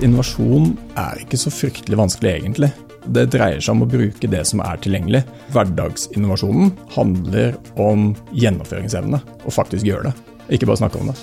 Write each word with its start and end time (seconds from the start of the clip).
Innovasjon 0.00 0.78
er 0.96 1.18
ikke 1.20 1.36
så 1.36 1.50
fryktelig 1.52 1.98
vanskelig, 2.00 2.30
egentlig. 2.38 2.70
Det 3.12 3.26
dreier 3.34 3.60
seg 3.60 3.74
om 3.74 3.84
å 3.84 3.88
bruke 3.90 4.28
det 4.32 4.40
som 4.48 4.62
er 4.64 4.80
tilgjengelig. 4.80 5.20
Hverdagsinnovasjonen 5.52 6.72
handler 6.94 7.58
om 7.80 8.14
gjennomføringsevne, 8.32 9.20
og 9.20 9.52
faktisk 9.52 9.84
gjøre 9.84 10.08
det. 10.08 10.14
Ikke 10.56 10.70
bare 10.70 10.80
snakke 10.80 11.02
om 11.02 11.12
det. 11.12 11.18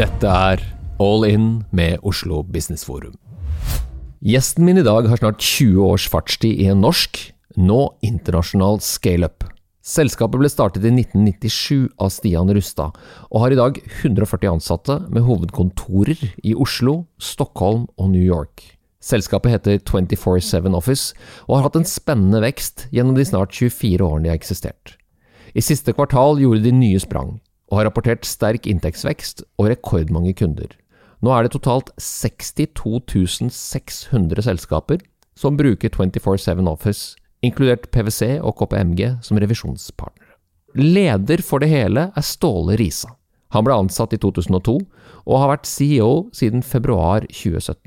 Dette 0.00 0.32
er 0.48 0.64
All 1.04 1.28
In 1.28 1.48
med 1.68 2.00
Oslo 2.00 2.40
Business 2.48 2.88
Forum. 2.88 3.18
Gjesten 4.24 4.64
min 4.64 4.80
i 4.80 4.86
dag 4.86 5.04
har 5.10 5.20
snart 5.20 5.44
20 5.44 5.84
års 5.84 6.08
fartstid 6.08 6.64
i 6.64 6.72
en 6.72 6.80
norsk, 6.80 7.20
nå 7.60 7.82
internasjonal 8.00 8.80
scaleup. 8.80 9.44
Selskapet 9.84 10.40
ble 10.40 10.48
startet 10.48 10.86
i 10.88 10.90
1997 10.94 11.90
av 12.00 12.08
Stian 12.08 12.48
Rustad, 12.56 12.94
og 13.28 13.42
har 13.42 13.52
i 13.52 13.58
dag 13.58 13.76
140 14.00 14.48
ansatte 14.54 14.94
med 15.12 15.26
hovedkontorer 15.26 16.22
i 16.40 16.54
Oslo, 16.56 17.02
Stockholm 17.20 17.82
og 18.00 18.08
New 18.14 18.24
York. 18.24 18.62
Selskapet 19.04 19.52
heter 19.52 19.82
24-7 19.84 20.70
Office, 20.72 21.12
og 21.44 21.58
har 21.58 21.66
hatt 21.66 21.76
en 21.76 21.84
spennende 21.84 22.40
vekst 22.40 22.86
gjennom 22.96 23.18
de 23.18 23.26
snart 23.28 23.52
24 23.52 24.00
årene 24.00 24.24
de 24.24 24.32
har 24.32 24.40
eksistert. 24.40 24.94
I 25.52 25.60
siste 25.60 25.92
kvartal 25.92 26.40
gjorde 26.40 26.64
de 26.64 26.72
nye 26.72 27.02
sprang, 27.02 27.34
og 27.68 27.76
har 27.76 27.88
rapportert 27.90 28.24
sterk 28.24 28.64
inntektsvekst 28.70 29.44
og 29.60 29.68
rekordmange 29.68 30.32
kunder. 30.38 30.72
Nå 31.20 31.28
er 31.36 31.44
det 31.44 31.52
totalt 31.58 31.92
62 32.00 33.52
600 33.52 34.48
selskaper 34.48 35.04
som 35.36 35.60
bruker 35.60 35.92
24-7 35.92 36.64
Office 36.72 37.20
inkludert 37.46 37.90
PwC 37.94 38.38
og 38.40 38.56
KPMG 38.60 39.18
som 39.24 39.40
revisjonspartnere. 39.40 40.34
Leder 40.74 41.42
for 41.46 41.62
det 41.62 41.70
hele 41.70 42.08
er 42.10 42.26
Ståle 42.26 42.78
Risa. 42.80 43.12
Han 43.54 43.66
ble 43.66 43.76
ansatt 43.78 44.14
i 44.16 44.18
2002, 44.18 44.78
og 45.24 45.40
har 45.40 45.52
vært 45.52 45.68
CEO 45.70 46.26
siden 46.34 46.64
februar 46.66 47.22
2017. 47.30 47.78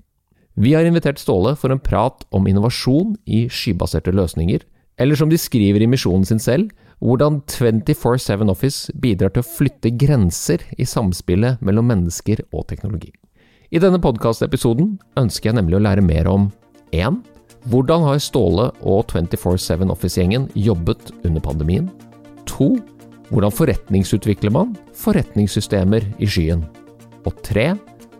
Vi 0.57 0.73
har 0.73 0.87
invitert 0.87 1.19
Ståle 1.21 1.53
for 1.59 1.73
en 1.73 1.83
prat 1.83 2.23
om 2.33 2.47
innovasjon 2.49 3.13
i 3.29 3.45
skybaserte 3.51 4.13
løsninger, 4.15 4.63
eller 4.97 5.19
som 5.19 5.29
de 5.29 5.37
skriver 5.37 5.83
i 5.83 5.89
misjonen 5.91 6.25
sin 6.25 6.41
selv, 6.41 6.71
hvordan 7.03 7.43
24-7 7.45 8.49
Office 8.49 8.93
bidrar 8.97 9.35
til 9.35 9.43
å 9.43 9.45
flytte 9.45 9.91
grenser 9.93 10.63
i 10.79 10.87
samspillet 10.87 11.61
mellom 11.61 11.91
mennesker 11.91 12.41
og 12.49 12.65
teknologi. 12.71 13.11
I 13.69 13.81
denne 13.83 13.99
podkastepisoden 14.01 14.95
ønsker 15.19 15.51
jeg 15.51 15.59
nemlig 15.59 15.77
å 15.77 15.83
lære 15.83 16.05
mer 16.05 16.29
om 16.31 16.47
1. 16.95 17.19
Hvordan 17.67 18.05
har 18.05 18.19
Ståle 18.23 18.69
og 18.87 19.09
24-7 19.11 19.89
Office-gjengen 19.91 20.45
jobbet 20.55 21.09
under 21.27 21.41
pandemien? 21.43 21.89
2. 22.47 22.69
Hvordan 23.27 23.51
forretningsutvikler 23.51 24.53
man 24.55 24.71
forretningssystemer 24.95 26.05
i 26.23 26.29
skyen? 26.31 26.63
Og 27.27 27.35
3. 27.43 27.73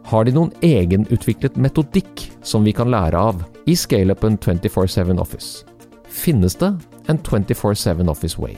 Har 0.08 0.28
de 0.28 0.34
noen 0.36 0.52
egenutviklet 0.66 1.56
metodikk 1.56 2.25
som 2.44 2.68
vi 2.68 2.73
kan 2.75 2.92
lære 2.92 3.16
av 3.30 3.40
i 3.68 3.75
scaleupen 3.80 4.36
24-7 4.44 5.16
Office? 5.23 5.64
Finnes 6.12 6.58
det 6.59 6.73
en 7.08 7.20
24-7 7.20 8.03
Office 8.12 8.42
Way? 8.42 8.58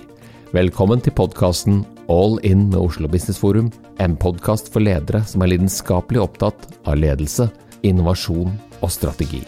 Velkommen 0.58 1.04
til 1.06 1.14
podkasten 1.14 1.84
All 2.10 2.40
In 2.42 2.66
med 2.72 2.80
Oslo 2.82 3.12
Business 3.12 3.38
Forum, 3.38 3.70
en 4.02 4.18
podkast 4.18 4.74
for 4.74 4.82
ledere 4.82 5.22
som 5.30 5.46
er 5.46 5.54
lidenskapelig 5.54 6.24
opptatt 6.26 6.66
av 6.90 6.98
ledelse, 6.98 7.46
innovasjon 7.86 8.58
og 8.82 8.90
strategi. 8.90 9.44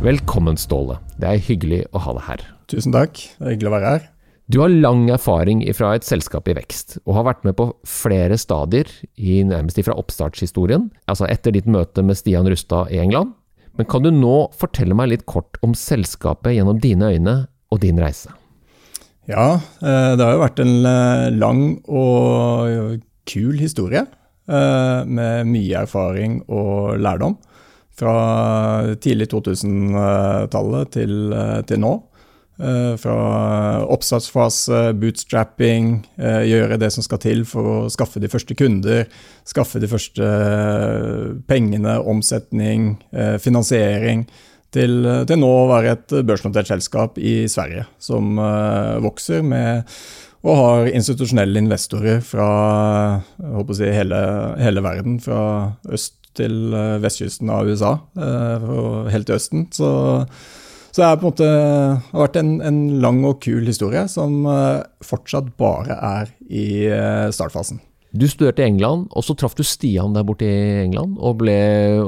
Velkommen, 0.00 0.56
Ståle. 0.56 0.94
Det 1.20 1.28
er 1.28 1.42
hyggelig 1.44 1.82
å 1.92 2.00
ha 2.00 2.14
deg 2.16 2.24
her. 2.24 2.42
Tusen 2.72 2.94
takk. 2.94 3.18
Det 3.36 3.44
er 3.44 3.52
hyggelig 3.52 3.68
å 3.68 3.72
være 3.74 3.90
her. 3.92 4.04
Du 4.48 4.56
har 4.62 4.72
lang 4.72 5.02
erfaring 5.12 5.60
fra 5.76 5.90
et 5.92 6.06
selskap 6.08 6.48
i 6.48 6.54
vekst, 6.56 6.96
og 7.04 7.18
har 7.18 7.26
vært 7.26 7.44
med 7.44 7.58
på 7.58 7.66
flere 7.84 8.38
stadier 8.40 8.88
i 9.20 9.42
nærmest 9.44 9.76
fra 9.84 9.98
oppstartshistorien, 10.00 10.86
altså 11.04 11.28
etter 11.28 11.52
ditt 11.52 11.68
møte 11.68 12.00
med 12.00 12.16
Stian 12.16 12.48
Rustad 12.48 12.88
i 12.96 13.02
England. 13.02 13.34
Men 13.76 13.90
kan 13.92 14.00
du 14.00 14.08
nå 14.08 14.48
fortelle 14.56 14.96
meg 14.96 15.12
litt 15.12 15.26
kort 15.28 15.60
om 15.60 15.76
selskapet 15.76 16.56
gjennom 16.56 16.80
dine 16.80 17.12
øyne 17.12 17.36
og 17.68 17.84
din 17.84 18.00
reise? 18.00 18.32
Ja, 19.28 19.60
det 19.84 20.24
har 20.24 20.32
jo 20.32 20.42
vært 20.46 20.64
en 20.64 20.80
lang 21.36 21.62
og 21.84 23.04
kul 23.28 23.60
historie 23.60 24.08
med 24.48 25.52
mye 25.52 25.84
erfaring 25.84 26.40
og 26.48 26.96
lærdom 27.04 27.36
fra 28.00 28.94
tidlig 29.02 29.30
2000-tallet 29.32 30.94
til, 30.96 31.34
til, 31.68 31.82
nå. 31.82 31.96
Fra 33.00 33.16
oppstartsfase, 33.88 34.80
bootstrapping, 35.00 35.94
gjøre 36.18 36.76
det 36.80 36.90
som 36.92 37.04
skal 37.06 37.22
til 37.22 37.46
for 37.48 37.70
å 37.70 37.76
skaffe 37.92 38.20
de 38.20 38.28
første 38.28 38.56
kunder, 38.58 39.06
skaffe 39.48 39.80
de 39.80 39.88
første 39.88 40.28
pengene, 41.48 41.96
omsetning, 42.04 42.94
finansiering, 43.40 44.26
til, 44.70 45.00
til 45.26 45.40
nå 45.40 45.48
å 45.50 45.70
være 45.72 45.96
et 45.96 46.12
børsnotert 46.28 46.68
selskap 46.68 47.16
i 47.18 47.48
Sverige 47.50 47.88
som 47.98 48.36
vokser 49.02 49.40
med 49.42 49.88
og 50.40 50.56
har 50.56 50.86
institusjonelle 50.96 51.60
investorer 51.60 52.22
fra 52.24 52.46
si, 53.76 53.88
hele, 53.92 54.20
hele 54.60 54.84
verden, 54.84 55.18
fra 55.20 55.42
øst 55.92 56.19
til 56.38 56.72
vestkysten 57.02 57.50
av 57.52 57.68
USA 57.68 57.96
og 58.16 59.10
helt 59.12 59.28
til 59.28 59.36
Østen. 59.36 59.66
Så, 59.74 59.90
så 60.90 61.02
det 61.02 61.08
har 61.08 61.20
på 61.20 61.28
en 61.28 61.32
måte 61.32 61.50
vært 62.22 62.40
en, 62.40 62.56
en, 62.64 62.80
lang 63.02 63.22
og 63.28 63.40
kul 63.44 63.66
historie 63.66 64.06
som 64.12 64.42
fortsatt 65.04 65.54
bare 65.60 65.98
er 65.98 66.34
i 66.48 66.66
startfasen. 67.34 67.82
Du 68.10 68.24
studerte 68.26 68.64
i 68.64 68.66
England, 68.66 69.06
og 69.14 69.22
så 69.22 69.36
traff 69.38 69.54
du 69.54 69.62
Stian 69.62 70.16
der 70.16 70.24
borte 70.26 70.46
i 70.46 70.82
England 70.82 71.14
og 71.22 71.38
ble 71.44 71.54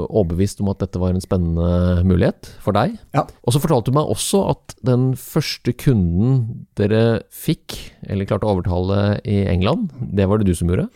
overbevist 0.03 0.59
om 0.59 0.73
at 0.73 0.81
dette 0.83 0.99
var 0.99 1.13
en 1.13 1.23
spennende 1.23 2.03
mulighet 2.03 2.49
for 2.63 2.75
deg. 2.75 2.97
Ja. 3.15 3.23
Og 3.47 3.55
så 3.55 3.61
fortalte 3.63 3.91
du 3.91 3.95
meg 3.95 4.11
også 4.11 4.41
at 4.51 4.75
den 4.83 5.13
første 5.19 5.71
kunden 5.79 6.65
dere 6.79 7.23
fikk, 7.31 7.77
eller 8.03 8.27
klarte 8.27 8.49
å 8.49 8.57
overtale 8.57 9.21
i 9.23 9.45
England, 9.47 9.93
det 9.95 10.27
var 10.27 10.41
det 10.41 10.49
du 10.51 10.57
som 10.59 10.71
gjorde? 10.71 10.89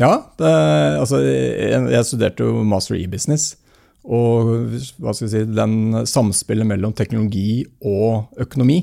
Ja, 0.00 0.12
det, 0.40 0.52
altså 1.02 1.20
jeg, 1.22 1.82
jeg 1.92 2.08
studerte 2.08 2.46
jo 2.46 2.62
master 2.66 2.96
i 2.96 3.08
business. 3.10 3.56
Og 4.02 4.48
hva 4.98 5.12
skal 5.14 5.30
si, 5.30 5.44
den 5.46 6.02
samspillet 6.08 6.66
mellom 6.66 6.94
teknologi 6.96 7.62
og 7.86 8.32
økonomi, 8.42 8.80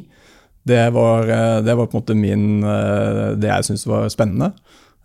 det 0.69 0.93
var, 0.93 1.25
det 1.65 1.73
var 1.73 1.87
på 1.89 1.97
en 1.97 2.01
måte 2.01 2.15
min, 2.15 2.61
det 3.41 3.47
jeg 3.49 3.65
syntes 3.65 3.87
var 3.89 4.09
spennende. 4.13 4.51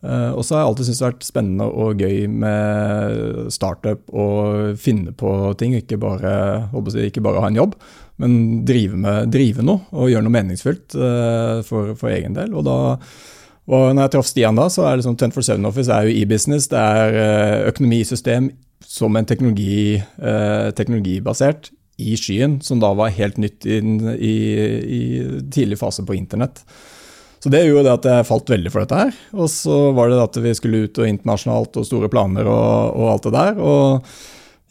Og 0.04 0.42
så 0.44 0.54
har 0.54 0.60
jeg 0.60 0.69
alltid 0.69 0.87
syntes 0.88 0.98
det 0.98 1.06
har 1.06 1.15
vært 1.15 1.26
spennende 1.26 1.69
og 1.82 2.03
gøy 2.04 2.26
med 2.28 3.53
startup 3.54 4.10
og 4.12 4.75
finne 4.82 5.15
på 5.16 5.31
ting. 5.59 5.75
Ikke 5.78 5.97
bare, 6.03 6.34
jeg, 6.75 7.09
ikke 7.09 7.25
bare 7.25 7.41
ha 7.41 7.48
en 7.48 7.56
jobb, 7.62 7.78
men 8.21 8.34
drive, 8.69 8.98
med, 9.00 9.31
drive 9.32 9.65
noe 9.65 9.88
og 9.94 10.12
gjøre 10.12 10.26
noe 10.26 10.36
meningsfullt 10.36 10.98
for, 11.71 11.94
for 11.97 12.12
egen 12.12 12.36
del. 12.36 12.53
Og 12.53 12.66
da 12.69 12.76
og 13.64 13.94
når 13.94 14.02
jeg 14.02 14.12
traff 14.14 14.28
Stian 14.28 14.58
da, 14.58 14.69
så 14.72 14.84
er 14.84 15.00
liksom 15.00 15.16
sånn 15.16 15.32
24-7 15.32 15.69
Office 15.70 15.92
er 15.94 16.08
jo 16.08 16.16
e-business. 16.20 16.69
Det 16.72 16.80
er 16.80 17.69
økonomisystem 17.70 18.50
som 18.84 19.16
en 19.16 19.26
teknologi, 19.26 20.02
teknologibasert 20.76 21.70
i 22.04 22.16
skyen, 22.19 22.58
som 22.64 22.82
da 22.82 22.91
var 22.97 23.14
helt 23.16 23.38
nytt 23.41 23.64
i, 23.66 23.78
i, 23.80 24.34
i 24.98 25.03
tidlig 25.54 25.78
fase 25.80 26.04
på 26.04 26.16
internett. 26.19 26.60
Så 27.44 27.50
det 27.53 27.66
gjorde 27.66 27.84
det 27.84 27.92
at 27.98 28.06
jeg 28.08 28.28
falt 28.28 28.50
veldig 28.50 28.70
for 28.72 28.84
dette 28.84 29.00
her. 29.03 29.16
Og 29.36 29.50
så 29.53 29.74
var 29.97 30.08
det 30.08 30.22
at 30.22 30.38
vi 30.41 30.54
skulle 30.56 30.86
ut 30.86 31.00
og 31.00 31.10
internasjonalt 31.10 31.76
og 31.76 31.84
store 31.84 32.08
planer 32.12 32.48
og, 32.48 32.97
og 32.97 33.10
alt 33.12 33.26
det 33.28 33.34
der. 33.34 33.60
Og 33.60 34.14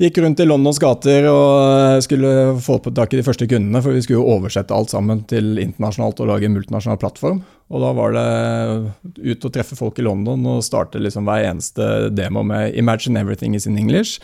gikk 0.03 0.19
rundt 0.19 0.41
i 0.43 0.45
Londons 0.47 0.79
gater 0.81 1.25
og 1.31 2.03
skulle 2.03 2.29
få 2.63 2.77
på 2.83 2.91
tak 2.95 3.13
i 3.13 3.19
de 3.19 3.25
første 3.25 3.47
kundene, 3.49 3.81
for 3.83 3.95
vi 3.95 4.03
skulle 4.03 4.19
jo 4.19 4.35
oversette 4.35 4.75
alt 4.75 4.91
sammen 4.91 5.23
til 5.29 5.57
internasjonalt 5.61 6.21
og 6.23 6.29
lage 6.29 6.49
en 6.49 6.55
multinasjonal 6.57 6.99
plattform. 7.01 7.41
Og 7.73 7.83
da 7.83 7.91
var 7.95 8.15
det 8.17 9.33
ut 9.33 9.47
og 9.47 9.53
treffe 9.55 9.77
folk 9.79 9.99
i 9.99 10.05
London 10.05 10.43
og 10.51 10.63
starte 10.65 11.01
liksom 11.01 11.27
hver 11.29 11.47
eneste 11.49 12.09
demo 12.13 12.43
med 12.43 12.75
'Imagine 12.75 13.19
everything 13.19 13.55
is 13.55 13.67
in 13.67 13.77
English'. 13.77 14.19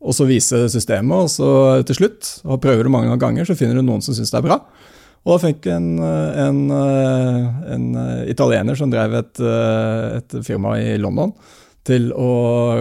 Og 0.00 0.14
så 0.14 0.26
vise 0.28 0.68
systemet, 0.68 1.16
og 1.16 1.30
så 1.30 1.82
til 1.86 1.96
slutt, 1.96 2.40
og 2.44 2.60
prøver 2.60 2.84
du 2.84 2.90
mange 2.90 3.18
ganger, 3.18 3.44
så 3.44 3.56
finner 3.56 3.74
du 3.74 3.82
noen 3.82 4.02
som 4.02 4.14
syns 4.14 4.30
det 4.30 4.38
er 4.38 4.48
bra. 4.48 4.60
Og 5.26 5.34
da 5.34 5.48
fikk 5.48 5.66
en, 5.66 5.98
en, 5.98 6.58
en, 7.74 7.86
italiener 8.30 8.76
som 8.78 8.92
drev 8.92 9.16
et, 9.18 9.40
et, 9.40 10.36
firma 10.46 10.76
i 10.78 10.94
London, 11.02 11.32
til 11.86 12.10
å 12.12 12.30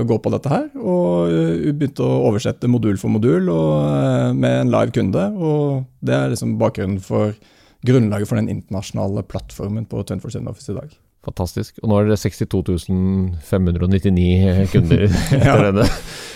gå 0.08 0.18
på 0.22 0.32
dette 0.34 0.52
her. 0.52 0.68
Og 0.80 1.32
begynte 1.78 2.06
å 2.06 2.24
oversette 2.30 2.70
modul 2.72 3.00
for 3.02 3.14
modul 3.14 3.52
og, 3.54 4.36
med 4.38 4.62
en 4.64 4.74
live 4.74 4.96
kunde. 4.96 5.28
Og 5.38 5.86
det 6.06 6.18
er 6.18 6.34
liksom 6.34 6.58
bakgrunnen 6.62 7.02
for 7.04 7.36
grunnlaget 7.86 8.30
for 8.30 8.42
den 8.42 8.52
internasjonale 8.52 9.26
plattformen 9.30 9.86
på 9.90 10.02
24 10.02 10.48
Office 10.50 10.74
i 10.74 10.80
dag. 10.80 10.96
Fantastisk. 11.26 11.80
Og 11.82 11.90
nå 11.90 11.96
er 12.04 12.08
det 12.12 12.20
62.599 12.22 14.70
kunder 14.72 15.00
etter 15.10 15.46
Ja. 15.46 15.56
denne. 15.72 15.86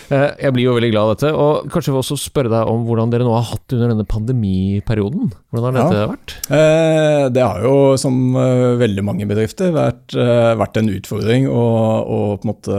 Eh, 0.09 0.31
Jeg 0.41 0.53
blir 0.55 0.65
jo 0.65 0.73
veldig 0.73 0.89
glad 0.91 1.03
av 1.05 1.11
dette. 1.15 1.29
Og 1.37 1.67
kanskje 1.69 1.91
vi 1.93 1.99
også 2.01 2.17
spørre 2.17 2.49
deg 2.49 2.65
om 2.71 2.81
hvordan 2.87 3.11
dere 3.13 3.23
nå 3.27 3.33
har 3.35 3.45
hatt 3.51 3.67
det 3.69 3.75
under 3.77 3.89
denne 3.93 4.07
pandemiperioden. 4.09 5.29
Hvordan 5.53 5.75
har 5.77 5.83
dette 5.93 6.09
vært? 6.15 6.29
Eh, 6.49 7.25
Det 7.35 7.43
har 7.45 7.59
jo, 7.67 7.75
som 8.01 8.15
eh, 8.35 8.73
veldig 8.81 9.03
mange 9.05 9.25
bedrifter, 9.29 9.69
vært, 9.75 10.13
vært 10.59 10.77
en 10.81 10.89
utfordring 10.95 11.43
og, 11.49 12.09
og, 12.09 12.39
på 12.41 12.45
en 12.47 12.51
måte, 12.53 12.73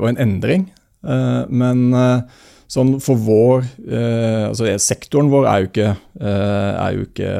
og 0.00 0.06
en 0.10 0.18
endring. 0.26 0.62
Eh, 1.06 1.42
Men 1.48 1.78
sånn 2.70 3.00
for 3.02 3.16
vår 3.18 3.64
eh, 3.90 4.46
altså 4.50 4.64
Sektoren 4.78 5.26
vår 5.32 5.44
er 5.50 5.58
jo 5.64 5.68
ikke, 5.72 5.88
er 6.22 6.90
jo 6.98 7.02
ikke 7.08 7.30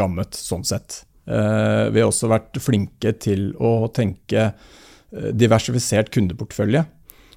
rammet 0.00 0.34
sånn 0.38 0.64
sett. 0.66 1.02
Eh, 1.26 1.90
Vi 1.90 2.02
har 2.02 2.10
også 2.10 2.30
vært 2.30 2.58
flinke 2.62 3.14
til 3.20 3.52
å 3.56 3.88
tenke 3.94 4.50
eh, 4.50 5.30
diversifisert 5.32 6.12
kundeportefølje. 6.14 6.84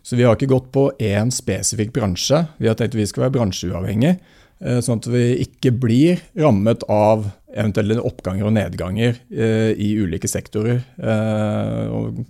Så 0.03 0.15
vi 0.15 0.23
har 0.23 0.37
ikke 0.37 0.51
gått 0.51 0.71
på 0.75 0.89
én 1.03 1.31
spesifikk 1.35 1.93
bransje. 1.95 2.45
Vi 2.59 2.69
har 2.69 2.77
tenkt 2.79 2.95
at 2.95 2.99
vi 3.01 3.07
skal 3.07 3.25
være 3.25 3.35
bransjeuavhengig, 3.39 4.13
eh, 4.63 4.79
sånn 4.83 5.01
at 5.01 5.09
vi 5.11 5.25
ikke 5.43 5.73
blir 5.75 6.23
rammet 6.39 6.83
av 6.91 7.29
eventuelle 7.57 7.99
oppganger 8.03 8.45
og 8.45 8.53
nedganger 8.53 9.15
i 9.33 9.87
ulike 9.97 10.29
sektorer. 10.29 10.83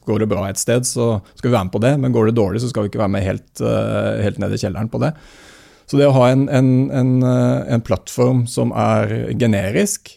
Går 0.07 0.21
det 0.21 0.27
bra 0.31 0.45
et 0.47 0.61
sted, 0.61 0.85
så 0.87 1.17
skal 1.35 1.49
vi 1.49 1.55
være 1.57 1.67
med 1.67 1.73
på 1.73 1.81
det, 1.83 1.91
men 1.99 2.13
går 2.15 2.29
det 2.29 2.35
dårlig, 2.37 2.61
så 2.63 2.69
skal 2.71 2.85
vi 2.85 2.91
ikke 2.93 3.01
være 3.01 3.11
med 3.11 3.25
helt, 3.25 3.63
helt 4.23 4.39
ned 4.39 4.55
i 4.55 4.61
kjelleren 4.61 4.87
på 4.93 5.01
det. 5.03 5.09
Så 5.89 5.99
det 5.99 6.07
å 6.07 6.15
ha 6.15 6.29
en, 6.31 6.45
en, 6.47 6.69
en, 6.95 7.11
en 7.27 7.83
plattform 7.83 8.45
som 8.47 8.71
er 8.71 9.33
generisk, 9.35 10.13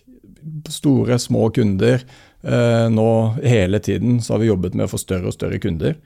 store, 0.70 1.18
små 1.18 1.48
kunder 1.54 2.02
eh, 2.42 2.86
Nå 2.92 3.10
hele 3.42 3.80
tiden 3.82 4.20
så 4.22 4.34
har 4.34 4.42
vi 4.42 4.50
jobbet 4.50 4.76
med 4.76 4.86
å 4.86 4.92
få 4.92 5.00
større 5.00 5.30
og 5.30 5.36
større 5.36 5.60
kunder. 5.62 5.96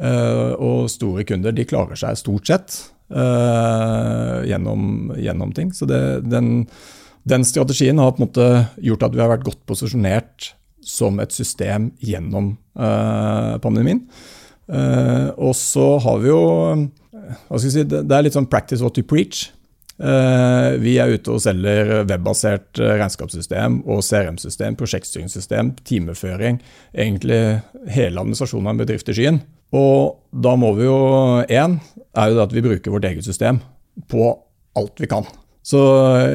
Eh, 0.00 0.52
og 0.56 0.90
store 0.92 1.26
kunder 1.28 1.54
de 1.56 1.66
klarer 1.68 1.98
seg 1.98 2.18
stort 2.20 2.48
sett 2.50 2.78
eh, 3.12 4.36
gjennom, 4.50 5.12
gjennom 5.18 5.52
ting. 5.56 5.74
Så 5.76 5.88
det, 5.90 6.00
den, 6.30 6.66
den 7.28 7.46
strategien 7.46 8.00
har 8.00 8.14
på 8.14 8.22
en 8.22 8.28
måte 8.28 8.48
gjort 8.80 9.08
at 9.08 9.16
vi 9.16 9.22
har 9.24 9.32
vært 9.34 9.46
godt 9.48 9.62
posisjonert 9.68 10.52
som 10.80 11.20
et 11.20 11.34
system 11.36 11.90
gjennom 12.00 12.54
eh, 12.78 13.54
pandemien. 13.62 14.02
Eh, 14.70 15.28
og 15.36 15.54
så 15.58 15.92
har 16.00 16.22
vi 16.22 16.30
jo 16.30 16.42
hva 17.20 17.58
skal 17.58 17.68
jeg 17.68 17.74
si, 17.74 17.86
det, 17.90 18.04
er 18.14 18.24
litt 18.26 18.36
sånn 18.36 18.48
practice 18.50 18.82
what 18.82 18.98
you 18.98 19.06
preach. 19.06 19.50
Eh, 20.00 20.78
vi 20.80 20.94
er 20.96 21.12
ute 21.12 21.34
og 21.34 21.42
selger 21.44 22.06
webbasert 22.08 22.80
eh, 22.80 22.94
regnskapssystem 22.96 23.82
og 23.84 24.00
CRM-system, 24.06 24.78
prosjektstyringssystem, 24.80 25.74
timeføring. 25.84 26.60
Egentlig 26.94 27.60
hele 27.92 28.22
administrasjonen 28.22 28.70
av 28.70 28.74
en 28.74 28.80
bedrift 28.80 29.12
i 29.12 29.16
skyen. 29.18 29.42
Og 29.76 30.16
da 30.32 30.56
må 30.58 30.72
vi 30.78 30.88
jo 30.88 30.96
Én 31.44 31.76
er 32.16 32.30
jo 32.30 32.38
det 32.38 32.46
at 32.48 32.56
vi 32.56 32.64
bruker 32.64 32.94
vårt 32.94 33.06
eget 33.06 33.28
system 33.28 33.60
på 34.10 34.32
alt 34.78 35.02
vi 35.02 35.10
kan. 35.10 35.28
Så 35.62 35.78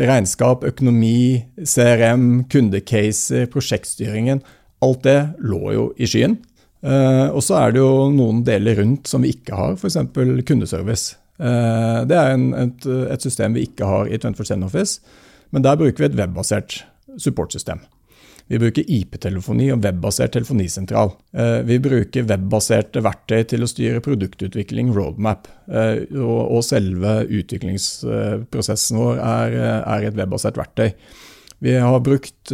regnskap, 0.06 0.64
økonomi, 0.64 1.42
CRM, 1.66 2.46
kundecaser, 2.52 3.50
prosjektstyringen. 3.52 4.44
Alt 4.86 5.04
det 5.08 5.20
lå 5.42 5.74
jo 5.74 5.88
i 5.98 6.08
skyen. 6.10 6.38
Eh, 6.86 7.28
og 7.34 7.42
så 7.42 7.58
er 7.64 7.74
det 7.74 7.82
jo 7.82 8.12
noen 8.14 8.44
deler 8.46 8.78
rundt 8.78 9.10
som 9.10 9.26
vi 9.26 9.34
ikke 9.34 9.58
har, 9.58 9.80
f.eks. 9.80 9.98
kundeservice. 10.46 11.18
Eh, 11.40 12.00
det 12.08 12.16
er 12.16 12.36
en, 12.36 12.48
et, 12.56 12.88
et 13.12 13.26
system 13.26 13.58
vi 13.58 13.66
ikke 13.68 13.88
har 13.90 14.08
i 14.08 14.20
24 14.22 14.62
Office, 14.68 15.02
men 15.52 15.66
der 15.66 15.80
bruker 15.80 16.06
vi 16.06 16.10
et 16.12 16.18
webbasert 16.20 16.84
supportsystem. 17.22 17.84
Vi 18.46 18.60
bruker 18.62 18.86
IP-telefoni 18.94 19.72
og 19.74 19.82
webbasert 19.82 20.36
telefonisentral. 20.36 21.16
Eh, 21.34 21.64
vi 21.66 21.80
bruker 21.82 22.28
webbaserte 22.30 23.02
verktøy 23.04 23.42
til 23.50 23.66
å 23.66 23.70
styre 23.70 24.04
produktutvikling, 24.06 24.94
roadmap. 24.94 25.50
Eh, 25.66 26.06
og, 26.22 26.62
selve 26.66 27.24
utviklingsprosessen 27.26 29.02
vår 29.02 29.24
er, 29.24 29.58
er 29.82 30.08
et 30.12 30.20
webbasert 30.20 30.62
verktøy. 30.62 30.94
Vi 31.66 31.74
har 31.82 32.04
brukt 32.04 32.52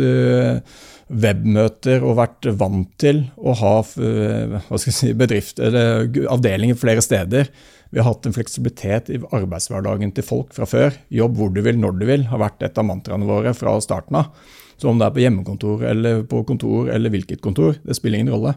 webmøter 1.11 2.03
og 2.05 2.15
vært 2.19 2.47
vant 2.55 2.91
til 3.01 3.23
å 3.35 3.55
ha 3.59 3.73
si, 3.83 5.09
avdelinger 5.11 6.77
flere 6.79 7.03
steder. 7.03 7.49
Vi 7.91 7.99
har 7.99 8.07
hatt 8.07 8.25
en 8.25 8.35
fleksibilitet 8.35 9.09
i 9.11 9.19
arbeidshverdagen 9.35 10.13
til 10.15 10.23
folk 10.23 10.53
fra 10.55 10.67
før. 10.69 10.95
Jobb 11.11 11.35
hvor 11.37 11.51
du 11.51 11.59
vil, 11.65 11.79
når 11.79 11.97
du 11.99 12.05
vil, 12.07 12.23
har 12.31 12.39
vært 12.39 12.63
et 12.63 12.79
av 12.79 12.87
mantraene 12.87 13.27
våre 13.27 13.51
fra 13.57 13.73
starten 13.83 14.15
av. 14.21 14.31
Så 14.79 14.89
om 14.89 14.97
det 14.97 15.09
er 15.09 15.15
på 15.15 15.21
hjemmekontor 15.21 15.83
eller 15.91 16.23
på 16.29 16.41
kontor 16.47 16.87
eller 16.89 17.11
hvilket 17.13 17.43
kontor, 17.43 17.75
det 17.83 17.97
spiller 17.97 18.21
ingen 18.21 18.33
rolle. 18.33 18.55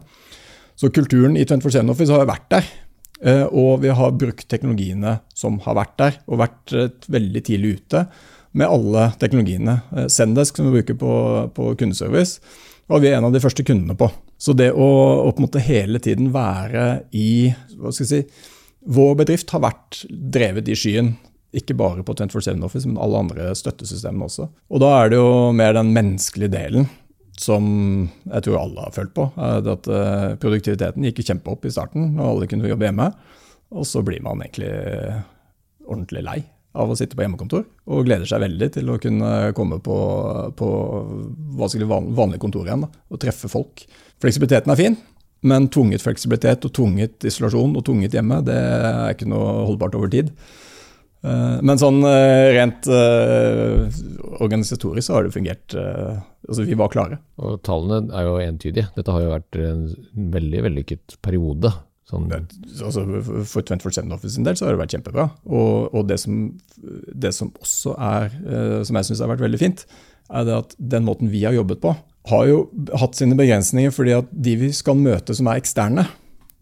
Så 0.79 0.89
kulturen 0.95 1.35
i 1.37 1.43
24 1.45 1.83
Office 1.91 2.15
har 2.15 2.25
vært 2.27 2.47
der. 2.49 2.71
eh, 3.21 3.43
Og 3.43 3.81
vi 3.83 3.91
har 3.91 4.15
brukt 4.15 4.47
teknologiene 4.47 5.19
som 5.33 5.59
har 5.67 5.75
vært 5.75 5.97
der, 5.97 6.17
og 6.27 6.39
vært 6.39 6.73
eh, 6.73 6.89
veldig 7.07 7.43
tidlig 7.43 7.75
ute 7.79 8.07
med 8.55 8.71
alle 8.71 9.11
teknologiene. 9.19 9.81
Sendesk, 10.07 10.55
som 10.55 10.71
vi 10.71 10.79
bruker 10.79 10.95
på, 10.95 11.11
på 11.53 11.75
kundeservice, 11.75 12.39
var 12.87 13.01
vi 13.03 13.11
en 13.11 13.27
av 13.27 13.33
de 13.33 13.41
første 13.43 13.65
kundene 13.67 13.97
på. 13.99 14.07
Så 14.39 14.53
det 14.55 14.71
å, 14.71 14.87
å 15.27 15.59
hele 15.59 15.99
tiden 15.99 16.31
være 16.33 17.05
i 17.11 17.51
hva 17.75 17.91
skal 17.91 18.05
jeg 18.05 18.11
si, 18.11 18.54
Vår 18.85 19.15
bedrift 19.21 19.49
har 19.55 19.63
vært 19.65 20.03
drevet 20.09 20.69
i 20.69 20.75
skyen. 20.77 21.15
Ikke 21.55 21.75
bare 21.77 22.03
på 22.03 22.13
24-7 22.13 22.63
Office, 22.67 22.87
men 22.89 22.99
alle 23.01 23.21
andre 23.23 23.53
støttesystemene 23.55 24.27
også. 24.27 24.49
Og 24.69 24.81
da 24.83 24.91
er 24.99 25.13
det 25.13 25.19
jo 25.21 25.51
mer 25.55 25.73
den 25.77 25.93
menneskelige 25.95 26.51
delen 26.53 26.89
som 27.39 27.65
jeg 28.29 28.45
tror 28.45 28.61
alle 28.61 28.83
har 28.85 28.93
følt 28.95 29.13
på. 29.15 29.25
eh, 29.35 29.69
At 29.73 29.87
eh, 29.91 30.35
produktiviteten 30.39 31.07
gikk 31.07 31.23
kjempeopp 31.25 31.65
i 31.67 31.71
starten, 31.73 32.13
og 32.19 32.27
alle 32.29 32.49
kunne 32.51 32.69
jobbe 32.69 32.87
hjemme. 32.87 33.09
Og 33.75 33.87
så 33.87 34.03
blir 34.05 34.21
man 34.23 34.43
egentlig 34.43 34.69
ordentlig 35.85 36.23
lei 36.25 36.37
av 36.75 36.91
å 36.91 36.95
sitte 36.99 37.15
på 37.15 37.23
hjemmekontor, 37.23 37.63
og 37.87 38.05
gleder 38.07 38.27
seg 38.27 38.41
veldig 38.43 38.67
til 38.75 38.89
å 38.91 38.99
kunne 38.99 39.31
komme 39.55 39.77
på, 39.83 39.97
på 40.59 40.69
vanlig 41.55 42.39
kontor 42.43 42.67
igjen 42.67 42.83
da, 42.83 42.89
og 43.07 43.21
treffe 43.23 43.47
folk. 43.51 43.85
Fleksibiliteten 44.23 44.73
er 44.73 44.79
fin, 44.79 44.97
men 45.45 45.69
tvunget 45.71 46.03
fleksibilitet 46.03 46.65
og 46.67 46.73
tvunget 46.75 47.25
isolasjon 47.29 47.75
og 47.77 47.85
tvunget 47.87 48.17
hjemme, 48.17 48.41
det 48.45 48.55
er 48.57 49.15
ikke 49.15 49.29
noe 49.29 49.65
holdbart 49.69 49.97
over 49.99 50.11
tid. 50.11 50.31
Eh, 51.25 51.57
Men 51.65 51.81
sånn 51.81 52.03
eh, 52.05 52.51
rent 52.59 52.87
eh, 52.91 53.85
organisatorisk 54.43 55.09
så 55.09 55.17
har 55.17 55.27
det 55.27 55.35
fungert 55.35 55.75
Altså, 56.45 56.61
vi 56.67 56.77
var 56.77 56.91
klare. 56.93 57.17
Og 57.41 57.57
tallene 57.65 58.13
er 58.13 58.27
jo 58.27 58.35
entydige. 58.37 58.91
Dette 58.93 59.09
har 59.09 59.23
jo 59.23 59.31
vært 59.31 59.57
en 59.57 59.79
veldig 60.35 60.59
vellykket 60.67 61.15
periode. 61.25 61.71
Sånn, 62.05 62.27
Altså, 62.29 63.01
for 63.49 63.65
24-7 63.65 64.13
Office 64.13 64.35
sin 64.35 64.45
del 64.45 64.53
så 64.59 64.67
har 64.67 64.75
det 64.75 64.83
vært 64.83 64.93
kjempebra. 64.93 65.25
Og, 65.49 65.89
og 65.89 66.05
det, 66.05 66.19
som, 66.21 66.43
det 66.77 67.31
som 67.33 67.49
også 67.57 67.95
er, 67.97 68.29
som 68.85 68.99
jeg 69.01 69.09
syns 69.09 69.23
har 69.25 69.31
vært 69.33 69.41
veldig 69.41 69.61
fint, 69.63 69.81
er 70.29 70.45
det 70.45 70.59
at 70.59 70.77
den 70.93 71.09
måten 71.09 71.33
vi 71.33 71.41
har 71.47 71.57
jobbet 71.57 71.81
på, 71.81 71.95
har 72.29 72.45
jo 72.49 72.59
hatt 72.97 73.17
sine 73.17 73.37
begrensninger 73.37 73.93
fordi 73.93 74.15
at 74.17 74.29
de 74.31 74.55
vi 74.59 74.71
skal 74.75 74.97
møte 74.99 75.35
som 75.37 75.49
er 75.51 75.61
eksterne, 75.61 76.07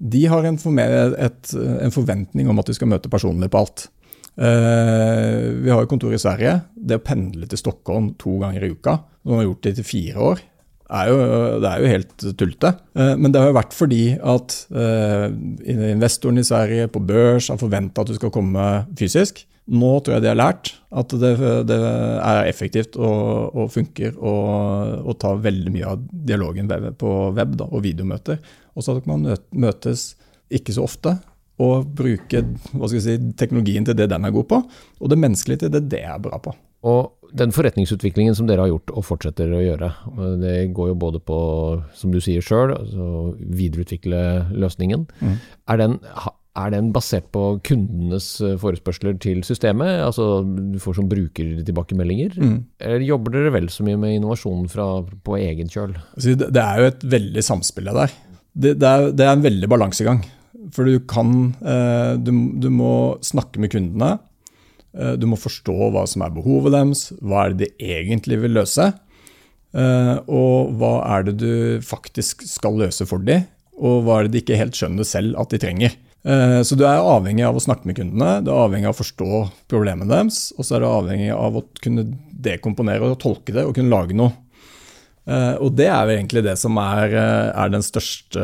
de 0.04 0.24
har 0.28 0.46
en, 0.48 0.58
et, 0.60 1.54
en 1.56 1.94
forventning 1.94 2.50
om 2.52 2.60
at 2.60 2.68
de 2.68 2.76
skal 2.76 2.90
møte 2.92 3.12
personlig 3.12 3.50
på 3.52 3.62
alt. 3.62 3.86
Uh, 4.34 5.62
vi 5.62 5.70
har 5.70 5.84
jo 5.84 5.90
kontor 5.92 6.16
i 6.16 6.20
Sverige. 6.20 6.58
Det 6.74 6.98
å 6.98 7.06
pendle 7.06 7.48
til 7.48 7.62
Stockholm 7.62 8.12
to 8.20 8.40
ganger 8.42 8.66
i 8.66 8.72
uka, 8.74 8.98
som 9.22 9.32
vi 9.32 9.40
har 9.40 9.48
gjort 9.48 9.68
det 9.68 9.76
til 9.78 9.88
fire 9.88 10.26
år, 10.32 10.42
er 10.92 11.10
jo, 11.10 11.18
det 11.64 11.70
er 11.70 11.82
jo 11.82 11.92
helt 11.92 12.26
tullete. 12.40 12.74
Eh, 12.98 13.14
men 13.20 13.32
det 13.34 13.42
har 13.42 13.50
jo 13.52 13.58
vært 13.58 13.76
fordi 13.78 14.04
at 14.20 14.58
eh, 14.76 15.26
investoren 15.94 16.42
i 16.42 16.46
Sverige 16.48 16.92
på 16.92 17.02
børs 17.04 17.50
har 17.54 17.62
forventa 17.62 18.04
at 18.04 18.12
du 18.12 18.18
skal 18.18 18.34
komme 18.34 18.68
fysisk. 19.00 19.46
Nå 19.74 19.94
tror 20.04 20.18
jeg 20.18 20.26
de 20.26 20.32
har 20.34 20.40
lært 20.40 20.74
at 20.92 21.14
det, 21.22 21.38
det 21.70 21.78
er 21.80 22.50
effektivt 22.50 22.98
og, 23.00 23.56
og 23.56 23.70
funker 23.72 24.18
og, 24.20 25.14
ta 25.22 25.32
veldig 25.40 25.72
mye 25.72 25.94
av 25.94 26.02
dialogen 26.12 26.68
på 27.00 27.14
web 27.38 27.56
da, 27.62 27.70
og 27.70 27.86
videomøter. 27.86 28.42
Og 28.76 28.84
så 28.84 28.98
at 29.00 29.08
man 29.08 29.30
møtes 29.56 30.12
ikke 30.54 30.76
så 30.76 30.84
ofte 30.84 31.16
og 31.64 31.88
bruke 31.96 32.44
si, 33.00 33.16
teknologien 33.40 33.86
til 33.88 33.96
det 33.96 34.10
den 34.12 34.28
er 34.28 34.34
god 34.36 34.50
på, 34.50 34.60
og 35.00 35.12
det 35.12 35.20
menneskelige 35.22 35.64
til 35.64 35.74
det 35.78 35.86
det 35.94 36.02
er 36.04 36.20
bra 36.22 36.42
på. 36.44 36.52
Og 36.90 37.23
den 37.34 37.54
forretningsutviklingen 37.54 38.36
som 38.38 38.48
dere 38.50 38.66
har 38.66 38.72
gjort 38.72 38.94
og 38.94 39.06
fortsetter 39.08 39.52
å 39.54 39.64
gjøre, 39.64 39.90
det 40.42 40.54
går 40.78 40.92
jo 40.92 41.00
både 41.02 41.22
på, 41.24 41.40
som 41.98 42.14
du 42.14 42.20
sier 42.22 42.46
sjøl, 42.46 42.76
altså 42.76 43.34
videreutvikle 43.40 44.22
løsningen. 44.54 45.08
Mm. 45.24 45.36
Er, 45.74 45.82
den, 45.82 45.96
er 46.60 46.74
den 46.76 46.92
basert 46.96 47.32
på 47.34 47.46
kundenes 47.66 48.28
eh, 48.44 48.54
forespørsler 48.62 49.18
til 49.24 49.42
systemet? 49.48 50.04
Altså 50.06 50.44
du 50.44 50.78
får 50.84 51.00
som 51.00 51.10
brukertilbakemeldinger? 51.10 52.38
Mm. 52.38 52.60
Eller 52.84 53.08
jobber 53.08 53.34
dere 53.38 53.56
vel 53.58 53.72
så 53.74 53.86
mye 53.88 53.98
med 54.00 54.20
innovasjon 54.20 54.70
fra, 54.72 54.88
på 55.26 55.40
egen 55.42 55.74
kjøl? 55.74 55.98
Altså, 56.14 56.38
Det 56.38 56.52
det 56.54 56.64
er 56.68 56.84
jo 56.84 56.92
et 56.92 57.10
veldig 57.18 57.46
samspill 57.50 57.90
der. 57.90 58.14
Det, 58.54 58.76
det, 58.78 58.90
er, 58.90 59.10
det 59.10 59.26
er 59.26 59.34
en 59.34 59.48
veldig 59.48 59.72
balansegang. 59.74 60.22
For 60.74 60.88
du 60.88 61.02
kan 61.10 61.56
eh, 61.66 62.14
du, 62.22 62.32
du 62.62 62.70
må 62.72 62.94
snakke 63.26 63.60
med 63.60 63.74
kundene. 63.74 64.14
Eh, 64.94 65.16
du 65.18 65.26
må 65.30 65.40
forstå 65.40 65.74
hva 65.94 66.06
som 66.10 66.26
er 66.26 66.34
behovet 66.36 66.76
deres, 66.76 67.08
hva 67.22 67.48
er 67.48 67.56
det 67.56 67.72
de 67.74 67.92
egentlig 67.98 68.40
vil 68.44 68.58
løse. 68.60 68.92
Uh, 69.74 70.20
og 70.30 70.76
hva 70.78 71.00
er 71.16 71.24
det 71.26 71.32
du 71.42 71.54
faktisk 71.82 72.44
skal 72.46 72.76
løse 72.78 73.08
for 73.10 73.24
dem, 73.26 73.48
og 73.74 74.04
hva 74.06 74.20
er 74.20 74.28
det 74.28 74.36
de 74.36 74.42
ikke 74.44 74.60
helt 74.60 74.78
skjønner 74.78 75.08
selv 75.10 75.40
at 75.42 75.50
de 75.50 75.58
trenger. 75.64 75.96
Uh, 76.22 76.62
så 76.62 76.78
du 76.78 76.84
er 76.86 77.02
avhengig 77.02 77.42
av 77.48 77.58
å 77.58 77.64
snakke 77.64 77.90
med 77.90 77.98
kundene, 77.98 78.36
du 78.46 78.52
er 78.54 78.68
avhengig 78.68 78.92
av 78.92 78.94
å 78.94 79.00
forstå 79.00 79.40
problemet 79.74 80.12
deres, 80.14 80.44
og 80.54 80.68
så 80.68 80.78
er 80.78 80.86
du 80.86 80.88
avhengig 80.92 81.32
av 81.34 81.58
å 81.58 81.66
kunne 81.82 82.06
dekomponere 82.46 83.10
og 83.10 83.18
tolke 83.24 83.56
det 83.56 83.66
og 83.66 83.74
kunne 83.80 83.90
lage 83.96 84.14
noe. 84.20 84.36
Og 85.26 85.74
det 85.74 85.88
er 85.88 86.06
jo 86.06 86.18
egentlig 86.20 86.42
det 86.46 86.58
som 86.60 86.78
er, 86.78 87.14
er 87.16 87.70
den 87.72 87.82
største, 87.82 88.44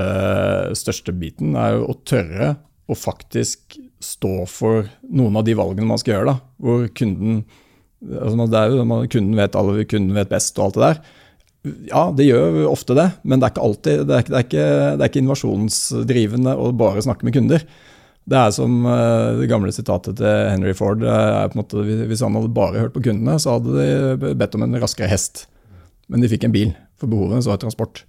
største 0.80 1.12
biten, 1.12 1.52
er 1.60 1.76
å 1.78 1.94
tørre 2.08 2.54
å 2.90 2.96
faktisk 2.98 3.76
stå 4.04 4.46
for 4.50 4.88
noen 5.12 5.36
av 5.40 5.46
de 5.48 5.56
valgene 5.60 5.90
man 5.90 6.00
skal 6.02 6.16
gjøre. 6.16 6.34
da, 6.34 6.54
Hvor 6.64 6.86
kunden 6.96 7.44
altså 8.08 8.48
det 8.48 8.60
er 8.60 8.74
jo, 8.74 8.84
kunden 9.12 9.40
vet 9.40 9.58
alle, 9.60 9.86
kunden 9.90 10.16
vet 10.16 10.32
best 10.32 10.60
og 10.60 10.70
alt 10.70 10.78
det 10.78 10.86
der. 10.86 11.02
Ja, 11.90 12.04
det 12.16 12.30
gjør 12.30 12.62
ofte 12.70 12.96
det, 12.96 13.10
men 13.28 13.40
det 13.40 13.50
er 13.50 13.54
ikke 13.54 13.68
alltid, 13.68 14.04
det 14.08 14.16
er 14.16 14.28
det 14.30 14.38
er 14.38 14.46
ikke, 14.46 14.68
det 14.96 15.04
er 15.04 15.12
ikke 15.12 15.24
innovasjonsdrivende 15.24 16.56
å 16.56 16.70
bare 16.80 17.04
snakke 17.04 17.28
med 17.28 17.36
kunder. 17.36 17.66
Det 18.30 18.38
er 18.38 18.54
som 18.56 18.84
uh, 18.86 19.36
det 19.40 19.50
gamle 19.50 19.74
sitatet 19.74 20.20
til 20.20 20.50
Henry 20.54 20.76
Ford. 20.78 21.04
Måte, 21.58 21.84
hvis 21.84 22.24
han 22.24 22.38
hadde 22.38 22.54
bare 22.56 22.86
hørt 22.86 22.94
på 22.96 23.04
kundene, 23.04 23.40
så 23.42 23.58
hadde 23.58 23.88
de 24.22 24.34
bedt 24.38 24.56
om 24.56 24.64
en 24.64 24.80
raskere 24.80 25.10
hest. 25.12 25.48
Men 26.10 26.24
de 26.24 26.30
fikk 26.32 26.46
en 26.48 26.54
bil, 26.54 26.72
for 27.02 27.12
behovet 27.12 27.44
så 27.44 27.52
var 27.52 27.62
transport. 27.62 28.04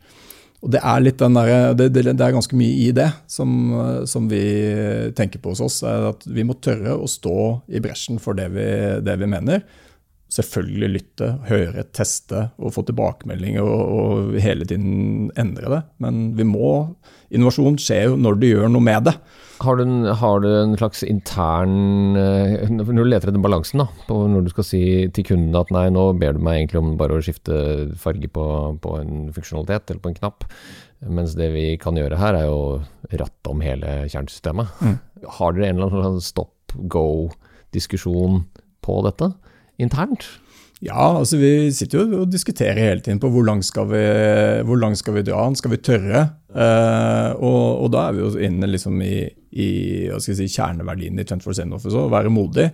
Og 0.61 0.73
det 0.75 0.81
er, 0.85 1.01
der, 1.01 1.73
det, 1.73 1.87
det, 1.95 2.03
det 2.13 2.25
er 2.25 2.35
ganske 2.37 2.57
mye 2.59 2.75
i 2.85 2.91
det 2.93 3.09
som, 3.31 3.53
som, 4.05 4.27
vi 4.29 4.43
tenker 5.17 5.41
på 5.41 5.55
hos 5.55 5.63
oss. 5.65 5.79
er 5.89 6.11
at 6.11 6.27
Vi 6.29 6.45
må 6.45 6.59
tørre 6.61 6.99
å 7.01 7.09
stå 7.09 7.37
i 7.73 7.81
bresjen 7.81 8.21
for 8.21 8.37
det 8.37 8.51
vi, 8.53 8.67
det 9.01 9.17
vi 9.23 9.31
mener. 9.31 9.65
Selvfølgelig 10.31 10.89
lytte, 10.95 11.29
høre, 11.49 11.83
teste 11.91 12.45
og 12.63 12.71
få 12.77 12.85
tilbakemeldinger 12.87 13.67
og, 13.67 13.81
og, 13.91 14.37
hele 14.39 14.67
tiden 14.69 15.33
endre 15.39 15.73
det. 15.73 15.81
Men 16.03 16.29
vi 16.39 16.47
må 16.47 16.71
Innovasjon 17.35 17.77
skjer 17.79 18.09
jo 18.09 18.19
når 18.19 18.39
du 18.39 18.47
gjør 18.49 18.71
noe 18.71 18.83
med 18.83 19.05
det. 19.07 19.15
Har 19.63 19.77
du, 19.79 19.83
en, 19.85 20.07
har 20.19 20.41
du 20.43 20.49
en 20.49 20.77
slags 20.79 21.03
intern 21.05 22.17
eh, 22.17 22.71
Når 22.71 22.89
du 22.89 23.03
leter 23.05 23.31
etter 23.31 23.43
balansen, 23.43 23.83
da, 23.83 24.07
på 24.07 24.17
når 24.31 24.47
du 24.47 24.53
skal 24.55 24.67
si 24.67 24.83
til 25.15 25.27
kunden 25.29 25.59
at 25.59 25.71
nei, 25.75 25.85
nå 25.95 26.09
ber 26.19 26.39
du 26.39 26.41
meg 26.47 26.63
egentlig 26.63 26.81
om 26.81 26.95
bare 26.99 27.19
å 27.19 27.27
skifte 27.27 27.59
farge 28.01 28.31
på, 28.33 28.47
på 28.83 28.95
en 29.03 29.29
funksjonalitet 29.35 29.93
eller 29.93 30.03
på 30.03 30.11
en 30.11 30.19
knapp, 30.23 30.49
mens 31.19 31.37
det 31.39 31.51
vi 31.55 31.67
kan 31.83 31.99
gjøre 31.99 32.19
her, 32.23 32.39
er 32.39 32.49
jo 32.49 33.21
ratte 33.21 33.53
om 33.53 33.63
hele 33.65 34.01
kjernesystemet. 34.07 34.81
Mm. 34.81 34.97
Har 35.39 35.55
dere 35.55 35.71
en 35.71 35.79
eller 35.83 36.01
annen 36.01 36.25
stopp, 36.25 36.75
go-diskusjon 36.91 38.45
på 38.81 39.01
dette 39.07 39.33
internt? 39.81 40.29
Ja, 40.81 41.11
altså 41.19 41.37
vi 41.37 41.69
sitter 41.77 42.01
jo 42.01 42.23
og 42.23 42.31
diskuterer 42.33 42.79
hele 42.81 43.03
tiden 43.05 43.19
på 43.21 43.29
hvor 43.33 43.45
langt 43.45 43.67
skal 43.69 43.85
vi, 43.91 44.01
hvor 44.65 44.81
langt 44.81 44.97
skal 45.01 45.19
vi 45.19 45.25
dra. 45.27 45.43
Skal 45.59 45.75
vi 45.75 45.81
tørre? 45.85 46.23
Eh, 46.49 47.29
og, 47.37 47.85
og, 47.85 47.91
da 47.93 48.07
er 48.07 48.17
vi 48.17 48.23
jo 48.25 48.31
inne 48.49 48.71
liksom 48.71 48.97
i, 49.05 49.27
i 49.53 49.69
si, 50.25 50.49
kjerneverdien 50.49 51.21
i 51.21 51.27
24 51.27 51.59
Zen 51.61 51.77
Office. 51.77 51.93
Å 51.93 52.09
være 52.13 52.33
modig, 52.33 52.71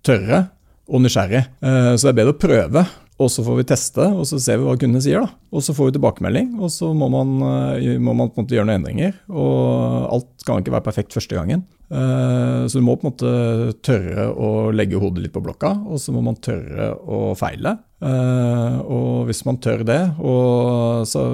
tørre 0.00 0.46
og 0.88 1.04
nysgjerrig. 1.04 1.44
Eh, 1.60 1.92
så 1.92 2.08
det 2.08 2.14
er 2.14 2.20
bedre 2.22 2.36
å 2.38 2.40
prøve 2.40 2.86
og 3.22 3.30
så 3.32 3.44
får 3.46 3.60
vi 3.60 3.66
teste, 3.70 4.04
og 4.04 4.26
så 4.28 4.38
ser 4.42 4.58
vi 4.60 4.66
hva 4.66 4.74
kundene 4.78 5.02
sier. 5.04 5.22
da. 5.22 5.38
Og 5.54 5.64
så 5.64 5.74
får 5.76 5.90
vi 5.90 5.94
tilbakemelding, 5.96 6.56
og 6.60 6.72
så 6.74 6.90
må 6.96 7.08
man, 7.12 7.36
eh, 7.78 7.98
må 7.98 8.14
man 8.14 8.30
på 8.30 8.40
en 8.40 8.46
måte 8.46 8.56
gjøre 8.56 8.68
noen 8.68 8.80
endringer. 8.80 9.14
Og 9.30 10.12
alt 10.16 10.46
kan 10.46 10.62
ikke 10.62 10.74
være 10.74 10.88
perfekt 10.88 11.16
første 11.16 11.38
gangen. 11.38 11.64
Eh, 11.92 12.66
så 12.66 12.80
du 12.80 12.84
må 12.86 12.96
på 12.96 13.06
en 13.06 13.12
måte 13.12 13.32
tørre 13.84 14.30
å 14.32 14.72
legge 14.72 15.00
hodet 15.00 15.26
litt 15.26 15.34
på 15.34 15.44
blokka, 15.44 15.74
og 15.86 16.00
så 16.00 16.14
må 16.14 16.22
man 16.24 16.40
tørre 16.40 16.92
å 17.06 17.34
feile. 17.38 17.78
Eh, 18.02 18.78
og 18.82 19.28
hvis 19.28 19.44
man 19.46 19.60
tør 19.62 19.84
det, 19.86 20.02
så 21.12 21.26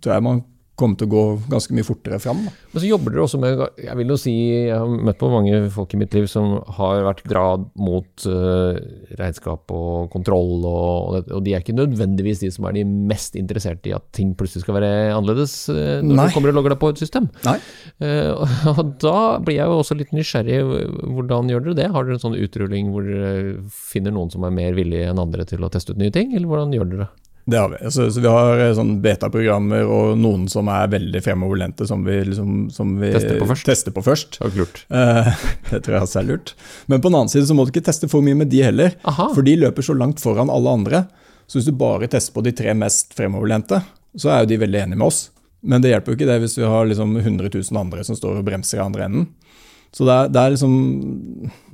tror 0.00 0.14
jeg 0.14 0.26
man 0.26 0.42
komme 0.80 0.98
til 0.98 1.08
å 1.08 1.12
gå 1.12 1.24
ganske 1.52 1.74
mye 1.76 1.86
fortere 1.86 2.18
fram. 2.22 2.42
Da. 2.46 2.52
Men 2.72 2.82
så 2.82 2.88
jobber 2.88 3.14
dere 3.14 3.24
også 3.26 3.40
med 3.42 3.62
Jeg 3.80 3.96
vil 3.98 4.12
jo 4.12 4.18
si, 4.20 4.34
jeg 4.66 4.76
har 4.76 5.04
møtt 5.08 5.20
på 5.20 5.30
mange 5.32 5.60
folk 5.74 5.94
i 5.94 6.00
mitt 6.00 6.16
liv 6.16 6.26
som 6.30 6.56
har 6.78 7.04
vært 7.06 7.22
grad 7.28 7.66
mot 7.80 8.26
uh, 8.26 8.78
regnskap 9.20 9.74
og 9.74 10.10
kontroll, 10.12 10.66
og, 10.68 11.30
og, 11.30 11.40
de 11.44 11.54
er 11.54 11.64
ikke 11.64 11.76
nødvendigvis 11.76 12.44
de 12.44 12.52
som 12.54 12.68
er 12.68 12.78
de 12.78 12.84
mest 12.86 13.38
interesserte 13.38 13.90
i 13.90 13.94
at 13.96 14.06
ting 14.16 14.32
plutselig 14.38 14.64
skal 14.64 14.78
være 14.78 14.92
annerledes 15.14 15.54
uh, 15.72 16.00
når 16.02 16.16
Nei. 16.16 16.28
du 16.28 16.36
kommer 16.36 16.52
og 16.52 16.60
logger 16.60 16.74
deg 16.74 16.82
på 16.82 16.92
et 16.94 17.04
system. 17.04 17.30
Nei. 17.46 17.56
Uh, 18.02 18.44
og 18.74 18.96
da 19.02 19.16
blir 19.44 19.60
jeg 19.60 19.70
jo 19.70 19.80
også 19.82 19.98
litt 19.98 20.14
nysgjerrig. 20.16 20.60
Hvordan 21.16 21.50
gjør 21.52 21.66
dere 21.68 21.78
det? 21.82 21.90
Har 21.94 22.06
dere 22.06 22.18
en 22.18 22.26
sånn 22.26 22.38
utrulling 22.38 22.92
hvor 22.94 23.06
dere 23.06 23.58
finner 23.70 24.14
noen 24.14 24.32
som 24.32 24.46
er 24.46 24.54
mer 24.54 24.76
villige 24.78 25.10
enn 25.10 25.20
andre 25.20 25.46
til 25.48 25.64
å 25.64 25.72
teste 25.72 25.94
ut 25.94 26.00
nye 26.00 26.14
ting, 26.14 26.34
eller 26.34 26.48
hvordan 26.50 26.76
gjør 26.76 26.94
dere 26.94 27.04
det? 27.06 27.19
Det 27.44 27.58
har 27.58 27.68
vi. 27.72 27.90
Så, 27.90 28.10
så 28.12 28.20
vi 28.22 28.30
har 28.30 28.60
eh, 28.60 28.72
sånn 28.76 28.98
beta-programmer 29.02 29.88
og 29.88 30.18
noen 30.20 30.44
som 30.52 30.68
er 30.70 30.90
veldig 30.92 31.22
fremoverlente, 31.24 31.86
som 31.88 32.04
vi, 32.06 32.18
liksom, 32.28 32.68
som 32.74 32.92
vi 33.00 33.10
tester 33.14 33.40
på 33.40 33.48
først. 33.50 33.66
Tester 33.66 33.96
på 33.96 34.04
først. 34.06 34.38
Det. 34.40 34.66
Uh, 34.92 35.30
det 35.70 35.80
tror 35.80 35.96
jeg 35.96 36.06
også 36.06 36.20
er 36.20 36.28
lurt. 36.28 36.54
Men 36.86 37.00
på 37.00 37.10
den 37.10 37.18
annen 37.22 37.32
side 37.32 37.48
så 37.48 37.56
må 37.56 37.66
du 37.66 37.72
ikke 37.74 37.86
teste 37.88 38.10
for 38.12 38.24
mye 38.26 38.38
med 38.38 38.52
de 38.52 38.62
heller. 38.66 38.94
Aha. 39.08 39.30
For 39.34 39.46
de 39.46 39.56
løper 39.64 39.86
så 39.86 39.96
langt 39.96 40.22
foran 40.22 40.52
alle 40.52 40.76
andre. 40.80 41.04
Så 41.50 41.58
hvis 41.58 41.70
du 41.70 41.74
bare 41.74 42.10
tester 42.10 42.36
på 42.36 42.44
de 42.46 42.54
tre 42.54 42.76
mest 42.78 43.16
fremoverlente, 43.18 43.80
så 44.18 44.30
er 44.30 44.44
jo 44.44 44.52
de 44.52 44.62
veldig 44.62 44.84
enige 44.84 45.00
med 45.00 45.08
oss. 45.10 45.24
Men 45.60 45.82
det 45.82 45.90
hjelper 45.90 46.12
jo 46.12 46.18
ikke 46.20 46.28
det 46.28 46.38
hvis 46.44 46.56
vi 46.60 46.68
har 46.68 46.86
liksom 46.88 47.16
100 47.18 47.50
000 47.52 47.80
andre 47.80 48.04
som 48.06 48.16
står 48.16 48.38
og 48.40 48.46
bremser 48.46 48.78
i 48.78 48.84
andre 48.84 49.08
enden. 49.08 49.26
Så 49.94 50.06
det 50.06 50.14
er, 50.14 50.28
det 50.30 50.42
er, 50.42 50.52
liksom 50.54 50.74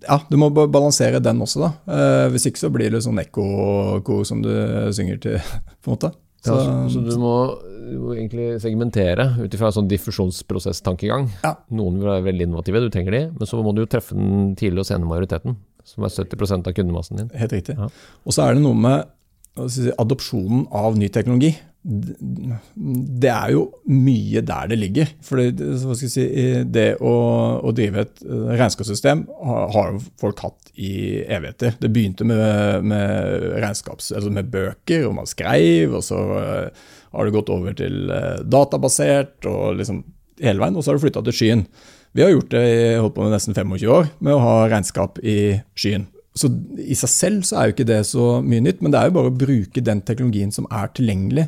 Ja, 0.07 0.21
du 0.31 0.37
må 0.41 0.49
balansere 0.55 1.21
den 1.21 1.43
også, 1.45 1.67
da. 1.67 1.73
Eh, 1.93 2.29
hvis 2.33 2.47
ikke 2.49 2.63
så 2.63 2.71
blir 2.73 2.95
det 2.95 3.03
sånn 3.05 3.21
ekko 3.21 4.23
som 4.29 4.41
du 4.45 4.53
synger 4.97 5.21
til, 5.23 5.37
på 5.83 5.91
en 5.93 5.99
måte. 5.99 6.13
Så, 6.47 6.55
ja, 6.55 6.65
så, 6.87 6.91
så 6.95 7.03
du, 7.03 7.15
må, 7.19 7.35
du, 7.91 7.97
må, 7.99 8.13
egentlig 8.15 8.61
segmentere 8.63 9.29
ut 9.41 9.55
ifra 9.57 9.71
en 9.71 9.77
sånn 9.81 9.91
diffusjonsprosesstankegang. 9.91 11.29
Ja. 11.43 11.57
Noen 11.75 11.99
vil 11.99 12.11
være 12.13 12.27
veldig 12.29 12.47
innovative, 12.47 12.85
du 12.85 12.93
trenger 12.95 13.17
de, 13.17 13.23
men 13.35 13.51
så 13.51 13.59
må 13.65 13.75
du 13.75 13.83
jo 13.83 13.91
treffe 13.91 14.15
den 14.19 14.55
tidlige 14.59 14.85
og 14.85 14.89
sene 14.89 15.11
majoriteten, 15.11 15.59
som 15.87 16.07
er 16.07 16.15
70% 16.15 16.71
av 16.71 16.77
kundemassen 16.77 17.23
din. 17.23 17.33
Helt 17.41 17.57
riktig. 17.57 17.77
Ja. 17.81 17.91
Og 18.23 18.37
så 18.37 18.47
er 18.47 18.57
det 18.57 18.63
noe 18.63 18.79
med 18.79 19.67
si, 19.73 19.89
adopsjonen 19.91 20.69
av 20.77 20.99
ny 21.01 21.11
teknologi 21.13 21.57
det 21.87 23.31
er 23.31 23.53
jo 23.55 23.61
mye 23.95 24.41
der 24.43 24.71
det 24.73 24.79
ligger. 24.81 25.11
For 25.25 25.39
det, 25.39 25.67
si, 26.11 26.25
det 26.67 26.87
å, 26.99 27.13
å, 27.63 27.73
drive 27.77 28.03
et 28.03 28.23
eh, 28.27 28.49
regnskapssystem 28.57 29.23
har, 29.47 29.93
jo 29.95 30.01
folk 30.19 30.43
hatt 30.43 30.73
i 30.75 31.23
evigheter. 31.23 31.77
Det 31.79 31.91
begynte 31.95 32.27
med, 32.27 32.87
med, 32.91 33.55
altså 33.63 34.33
med 34.35 34.51
bøker, 34.51 35.07
og 35.07 35.15
man 35.21 35.31
skrev, 35.31 35.95
og 35.95 36.03
så 36.05 36.19
uh, 36.19 36.89
har 37.15 37.29
det 37.29 37.37
gått 37.37 37.53
over 37.55 37.77
til 37.79 38.11
uh, 38.11 38.43
databasert, 38.43 39.39
og 39.47 39.79
liksom 39.79 40.03
hele 40.43 40.61
veien, 40.61 40.77
og 40.77 40.83
så 40.83 40.93
har 40.93 40.99
det 40.99 41.07
flytta 41.07 41.23
til 41.29 41.39
skyen. 41.39 41.65
Vi 42.17 42.25
har 42.25 42.35
gjort 42.35 42.51
det 42.51 42.65
i 42.67 42.83
holdt 42.99 43.15
på 43.15 43.25
med 43.25 43.37
nesten 43.37 43.55
25 43.55 43.87
år 43.93 44.11
med 44.25 44.35
å 44.35 44.43
ha 44.43 44.59
regnskap 44.73 45.21
i 45.23 45.39
skyen. 45.79 46.09
Så 46.37 46.51
I 46.83 46.97
seg 46.99 47.13
selv 47.13 47.47
så 47.49 47.61
er 47.61 47.69
jo 47.69 47.77
ikke 47.77 47.89
det 47.89 48.03
så 48.11 48.41
mye 48.45 48.65
nytt, 48.65 48.83
men 48.85 48.93
det 48.93 49.01
er 49.01 49.09
jo 49.09 49.17
bare 49.17 49.31
å 49.31 49.39
bruke 49.39 49.85
den 49.85 50.03
teknologien 50.05 50.53
som 50.53 50.67
er 50.69 50.91
tilgjengelig 50.97 51.47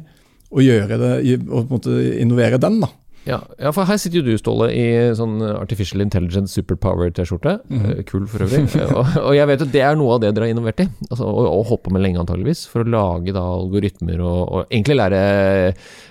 og 0.49 0.64
gjøre 0.64 0.99
det, 1.00 1.12
og 1.49 1.61
på 1.61 1.67
en 1.67 1.75
måte 1.76 1.99
innovere 2.23 2.61
den. 2.62 2.81
da. 2.85 2.93
Ja, 3.28 3.38
ja, 3.61 3.71
for 3.76 3.85
her 3.88 3.99
sitter 4.00 4.23
jo 4.23 4.31
du, 4.31 4.38
Ståle, 4.40 4.69
i 4.73 4.85
sånn 5.17 5.43
Artificial 5.45 6.00
Intelligence 6.00 6.55
Superpower-T-skjorte. 6.57 7.59
Mm 7.69 7.83
-hmm. 7.83 8.02
Kul 8.09 8.26
for 8.26 8.45
øvrig. 8.47 8.62
og, 8.99 9.07
og, 9.21 9.35
jeg 9.37 9.49
vet 9.50 9.64
at 9.67 9.73
det 9.73 9.83
er 9.85 9.99
noe 10.00 10.14
av 10.14 10.23
det 10.23 10.33
dere 10.35 10.49
har 10.49 10.55
innovert 10.55 10.81
i, 10.81 10.88
altså, 11.11 11.25
og, 11.26 11.47
og 11.50 11.67
holdt 11.69 11.83
på 11.85 11.93
med 11.93 12.02
lenge 12.02 12.21
antageligvis, 12.21 12.67
for 12.73 12.81
å 12.81 12.88
lage 12.88 13.35
da 13.37 13.43
algoritmer 13.43 14.21
og, 14.21 14.40
og 14.49 14.73
egentlig 14.73 14.97
lære 14.97 15.21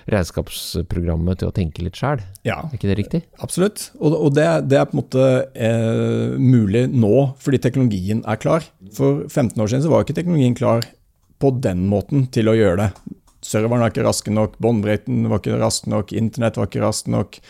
regnskapsprogrammet 0.06 1.38
til 1.38 1.48
å 1.48 1.56
tenke 1.56 1.82
litt 1.82 1.98
sjæl. 1.98 2.22
Ja, 2.44 2.62
er 2.62 2.78
ikke 2.78 2.92
det 2.92 2.98
riktig? 3.02 3.22
Absolutt. 3.42 3.90
Og, 3.98 4.14
og 4.14 4.34
det, 4.34 4.46
det, 4.70 4.78
er 4.78 4.86
på 4.86 4.94
en 4.94 5.02
måte 5.02 5.26
eh, 5.54 6.38
mulig 6.38 6.86
nå, 6.92 7.34
fordi 7.42 7.58
teknologien 7.58 8.22
er 8.26 8.38
klar. 8.38 8.62
For 8.94 9.26
15 9.26 9.58
år 9.58 9.66
siden 9.66 9.82
så 9.82 9.90
var 9.90 10.06
ikke 10.06 10.14
teknologien 10.20 10.54
klar 10.54 10.86
på 11.38 11.50
den 11.62 11.86
måten 11.88 12.28
til 12.30 12.48
å 12.50 12.54
gjøre 12.54 12.86
det 12.86 13.16
serveren 13.48 13.84
var 13.84 13.92
ikke 13.92 14.06
rask 14.06 14.28
nok, 14.32 14.58
båndbreiten 14.62 15.24
var 15.30 15.42
ikke 15.42 15.60
rask 15.60 15.88
nok, 15.90 16.12
internett 16.16 16.58
var 16.60 16.68
ikke 16.70 16.84
rask 16.84 17.08
nok. 17.12 17.40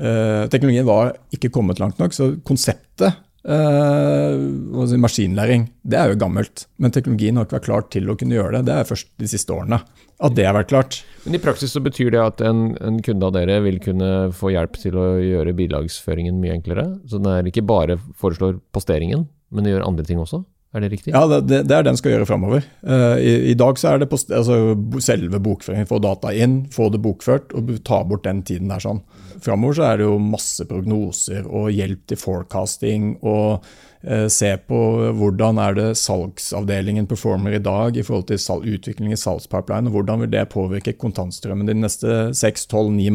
Eh, 0.00 0.46
teknologien 0.52 0.88
var 0.88 1.12
ikke 1.34 1.52
kommet 1.52 1.82
langt 1.82 2.00
nok, 2.00 2.14
så 2.16 2.30
konseptet 2.48 3.12
eh, 3.44 4.96
maskinlæring 5.02 5.66
det 5.84 5.98
er 6.00 6.12
jo 6.12 6.20
gammelt. 6.22 6.66
Men 6.80 6.94
teknologien 6.94 7.36
har 7.36 7.48
ikke 7.48 7.58
vært 7.58 7.68
klar 7.68 7.90
til 7.92 8.08
å 8.08 8.16
kunne 8.18 8.38
gjøre 8.38 8.58
det. 8.58 8.70
Det 8.70 8.78
er 8.78 8.88
først 8.88 9.12
de 9.20 9.28
siste 9.30 9.52
årene 9.54 9.82
at 10.22 10.36
det 10.36 10.46
har 10.46 10.54
vært 10.56 10.70
klart. 10.70 11.00
Men 11.24 11.36
i 11.36 11.42
praksis 11.42 11.74
så 11.74 11.82
betyr 11.82 12.12
det 12.14 12.22
at 12.22 12.42
en, 12.46 12.72
en 12.78 13.00
kunde 13.04 13.26
av 13.26 13.34
dere 13.34 13.58
vil 13.64 13.80
kunne 13.82 14.30
få 14.36 14.52
hjelp 14.54 14.78
til 14.78 14.98
å 14.98 15.06
gjøre 15.18 15.56
bilagsføringen 15.58 16.38
mye 16.42 16.56
enklere? 16.60 16.86
Så 17.10 17.18
den 17.18 17.30
er 17.32 17.48
ikke 17.48 17.64
bare 17.66 17.98
foreslår 18.20 18.60
posteringen, 18.74 19.26
men 19.50 19.66
det 19.66 19.74
gjør 19.74 19.88
andre 19.88 20.06
ting 20.06 20.22
også? 20.22 20.44
Er 20.72 20.84
det 20.84 20.88
riktig? 20.94 21.12
Ja, 21.12 21.26
det, 21.28 21.62
det 21.68 21.76
er 21.76 21.84
den 21.84 21.98
skal 22.00 22.14
gjøre 22.14 22.26
framover. 22.28 22.64
Uh, 22.80 23.18
i, 23.20 23.32
i, 23.52 23.56
dag 23.58 23.76
så 23.80 23.92
er 23.92 24.02
det 24.02 24.08
på, 24.08 24.16
altså, 24.32 24.58
selve 25.04 25.40
bokføringen. 25.44 25.88
Få 25.90 26.00
data 26.00 26.32
inn, 26.32 26.62
få 26.72 26.88
det 26.94 27.02
bokført 27.04 27.52
og 27.56 27.74
ta 27.84 28.00
bort 28.08 28.24
den 28.24 28.40
tiden 28.48 28.72
der. 28.72 28.80
sånn. 28.80 29.02
Framover 29.42 29.76
så 29.76 29.88
er 29.90 30.00
det 30.00 30.08
jo 30.08 30.18
masse 30.22 30.64
prognoser 30.70 31.44
og 31.44 31.72
hjelp 31.74 32.06
til 32.08 32.20
forecasting 32.20 33.16
og 33.20 33.66
Eh, 34.02 34.26
se 34.26 34.48
på 34.66 34.78
hvordan 35.14 35.60
er 35.62 35.76
det 35.78 35.88
salgsavdelingen 36.00 37.06
performer 37.06 37.54
i 37.54 37.62
dag 37.62 37.94
i 37.94 38.02
forhold 38.02 38.26
til 38.32 38.40
sal 38.42 38.64
utvikling 38.66 39.14
i 39.14 39.18
salgspipeline, 39.18 39.86
og 39.86 39.94
hvordan 39.94 40.24
vil 40.24 40.32
det 40.32 40.48
påvirke 40.50 40.96
kontantstrømmen 40.98 41.70
de 41.70 41.76
neste 41.78 42.16
6, 42.34 42.66
12, 42.66 42.90
9, 42.98 43.06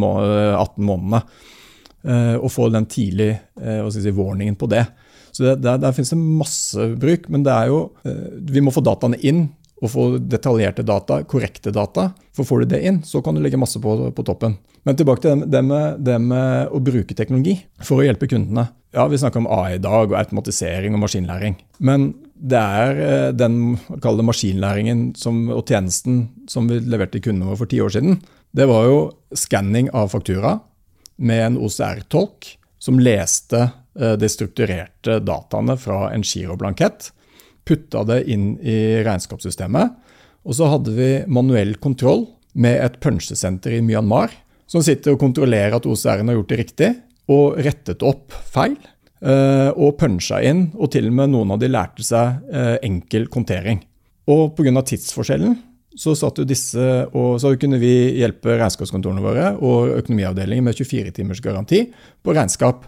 18 0.55 0.87
månedene. 0.87 1.23
Og 2.37 2.47
få 2.53 2.69
den 2.71 2.85
tidlig 2.87 3.33
si, 3.91 4.11
warningen 4.15 4.55
på 4.55 4.69
det. 4.71 4.85
Så 5.31 5.43
det, 5.43 5.55
der, 5.65 5.79
der, 5.81 5.95
finnes 5.95 6.13
det 6.13 6.19
masse 6.19 6.89
bruk, 6.99 7.27
men 7.33 7.45
det 7.45 7.53
er 7.53 7.71
jo, 7.71 7.81
vi 8.47 8.63
må 8.63 8.73
få 8.73 8.83
dataene 8.85 9.19
inn 9.21 9.47
og 9.77 9.91
få 9.93 10.05
detaljerte 10.17 10.85
data, 10.85 11.19
korrekte 11.29 11.71
data. 11.73 12.09
For 12.35 12.47
får 12.47 12.63
du 12.63 12.73
det 12.73 12.81
inn, 12.89 13.01
så 13.05 13.21
kan 13.21 13.37
du 13.37 13.41
legge 13.43 13.59
masse 13.61 13.81
på, 13.81 13.93
på 14.13 14.25
toppen. 14.25 14.57
Men 14.87 14.97
tilbake 14.97 15.25
til 15.25 15.43
det 15.51 15.61
med, 15.65 15.99
det 16.05 16.17
med, 16.23 16.71
å 16.73 16.81
bruke 16.81 17.17
teknologi 17.17 17.57
for 17.83 18.01
å 18.01 18.07
hjelpe 18.07 18.29
kundene. 18.31 18.69
Ja, 18.95 19.05
Vi 19.11 19.19
snakker 19.19 19.43
om 19.43 19.49
AI 19.51 19.75
i 19.75 19.83
dag, 19.83 20.07
og 20.07 20.17
automatisering 20.17 20.95
og 20.95 21.03
maskinlæring. 21.03 21.57
Men 21.83 22.13
det 22.33 22.61
er 22.61 23.01
eh, 23.03 23.29
den 23.35 23.77
det 23.77 24.25
maskinlæringen 24.25 25.11
som, 25.19 25.47
og 25.53 25.67
tjenesten 25.67 26.29
som 26.49 26.69
vi 26.71 26.79
leverte 26.79 27.17
til 27.17 27.27
kundene 27.27 27.51
våre 27.51 27.61
for 27.61 27.69
ti 27.69 27.81
år 27.83 27.93
siden. 27.97 28.21
Det 28.55 28.65
var 28.69 28.87
jo 28.87 29.01
skanning 29.35 29.91
av 29.93 30.09
faktura 30.13 30.57
med 31.17 31.43
en 31.43 31.59
OCR-tolk 31.67 32.53
som 32.79 33.01
leste 33.01 33.59
eh, 33.67 33.75
de 33.97 34.27
strukturerte 34.29 35.15
dataene 35.25 35.73
fra 35.81 36.11
en 36.13 36.21
giroblankett, 36.21 37.07
putta 37.67 38.03
det 38.05 38.19
inn 38.29 38.51
i 38.61 39.01
regnskapssystemet, 39.05 39.95
og 40.47 40.55
så 40.55 40.69
hadde 40.71 40.93
vi 40.93 41.09
manuell 41.27 41.73
kontroll 41.81 42.27
med 42.57 42.77
et 42.83 42.99
punsjesenter 43.03 43.79
i 43.79 43.81
Myanmar 43.85 44.31
som 44.67 44.83
sitter 44.83 45.15
og 45.15 45.21
kontrollerer 45.21 45.77
at 45.77 45.87
OCR-en 45.87 46.29
har 46.29 46.37
gjort 46.39 46.51
det 46.51 46.59
riktig, 46.61 46.91
og 47.31 47.57
rettet 47.63 48.03
opp 48.07 48.35
feil. 48.53 48.77
Eh, 49.17 49.69
og 49.73 49.95
punsja 49.97 50.43
inn, 50.45 50.67
og 50.77 50.91
til 50.93 51.07
og 51.09 51.15
med 51.17 51.31
noen 51.33 51.55
av 51.55 51.61
de 51.61 51.71
lærte 51.71 52.03
seg 52.05 52.43
eh, 52.53 52.75
enkel 52.85 53.25
kontering. 53.33 53.79
Og 54.29 54.51
pga. 54.53 54.83
tidsforskjellen 54.85 55.55
så, 55.97 56.13
disse, 56.45 56.87
så 57.09 57.51
kunne 57.57 57.79
vi 57.81 57.93
hjelpe 58.19 58.53
regnskapskontorene 58.59 59.23
våre 59.23 59.47
og 59.55 59.95
økonomiavdelingen 59.95 60.67
med 60.67 60.77
24 60.77 61.15
timers 61.15 61.41
garanti 61.41 61.87
på 62.21 62.35
regnskap. 62.37 62.85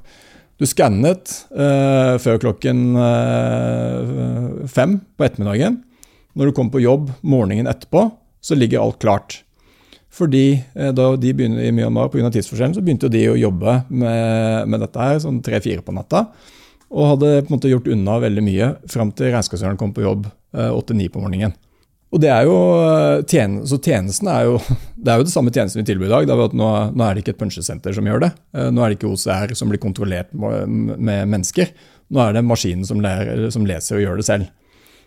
Du 0.59 0.65
skannet 0.67 1.31
eh, 1.55 2.15
før 2.19 2.39
klokken 2.43 2.79
eh, 2.99 4.65
fem 4.67 4.97
på 5.15 5.23
ettermiddagen. 5.23 5.77
Når 6.35 6.49
du 6.49 6.55
kom 6.57 6.71
på 6.71 6.81
jobb 6.83 7.13
morgenen 7.23 7.69
etterpå, 7.71 8.09
så 8.43 8.57
ligger 8.57 8.83
alt 8.83 8.99
klart. 8.99 9.37
Fordi 10.11 10.59
eh, 10.59 10.91
da 10.91 11.13
de 11.15 11.31
begynner 11.31 11.63
i 11.63 11.71
Myanmar 11.71 12.11
pga. 12.11 12.27
tidsforskjellen, 12.33 12.75
så 12.75 12.83
begynte 12.83 13.11
de 13.13 13.23
å 13.31 13.39
jobbe 13.39 13.77
med, 13.87 14.67
med 14.67 14.83
dette 14.83 15.05
her 15.05 15.23
sånn 15.23 15.39
tre-fire 15.45 15.85
på 15.85 15.95
natta. 15.95 16.25
Og 16.89 17.13
hadde 17.13 17.33
på 17.39 17.53
en 17.53 17.55
måte 17.55 17.71
gjort 17.71 17.87
unna 17.93 18.19
veldig 18.19 18.43
mye 18.43 18.69
fram 18.91 19.13
til 19.15 19.31
regnskapsføreren 19.31 19.79
kom 19.79 19.95
på 19.95 20.03
jobb 20.03 20.27
eh, 20.27 20.71
åtte-ni 20.73 21.07
på 21.13 21.23
morgenen. 21.23 21.55
Og 22.09 22.21
det 22.23 22.31
er 22.33 22.47
jo, 22.47 22.55
eh, 22.81 23.57
så 23.69 23.77
tjenesten 23.77 24.29
er 24.31 24.47
jo, 24.47 24.57
Det 25.03 25.13
er 25.13 25.21
jo 25.21 25.27
det 25.27 25.33
samme 25.33 25.53
tjenesten 25.53 25.83
vi 25.83 25.87
tilbyr 25.91 26.09
i 26.09 26.13
dag. 26.15 26.27
det 26.27 26.35
er 26.35 26.45
at 26.47 26.57
nå, 26.57 26.69
nå, 26.93 27.03
er 27.05 27.15
det 27.15 27.23
ikke 27.23 27.35
et 27.37 27.41
punsjesenter 27.43 27.95
som 27.95 28.07
gjør 28.09 28.25
det. 28.25 28.31
Nå 28.73 28.81
er 28.83 28.91
det 28.91 28.97
ikke 28.97 29.13
OCR 29.13 29.53
som 29.55 29.69
blir 29.71 29.81
kontrollert 29.81 30.33
med 30.33 31.29
mennesker. 31.29 31.71
Nå 32.09 32.23
er 32.23 32.35
det 32.35 32.43
maskinen 32.45 32.87
som, 32.87 32.99
lærer, 33.03 33.45
som 33.53 33.67
leser 33.69 33.99
og 33.99 34.03
gjør 34.03 34.19
det 34.19 34.25
selv. 34.27 34.49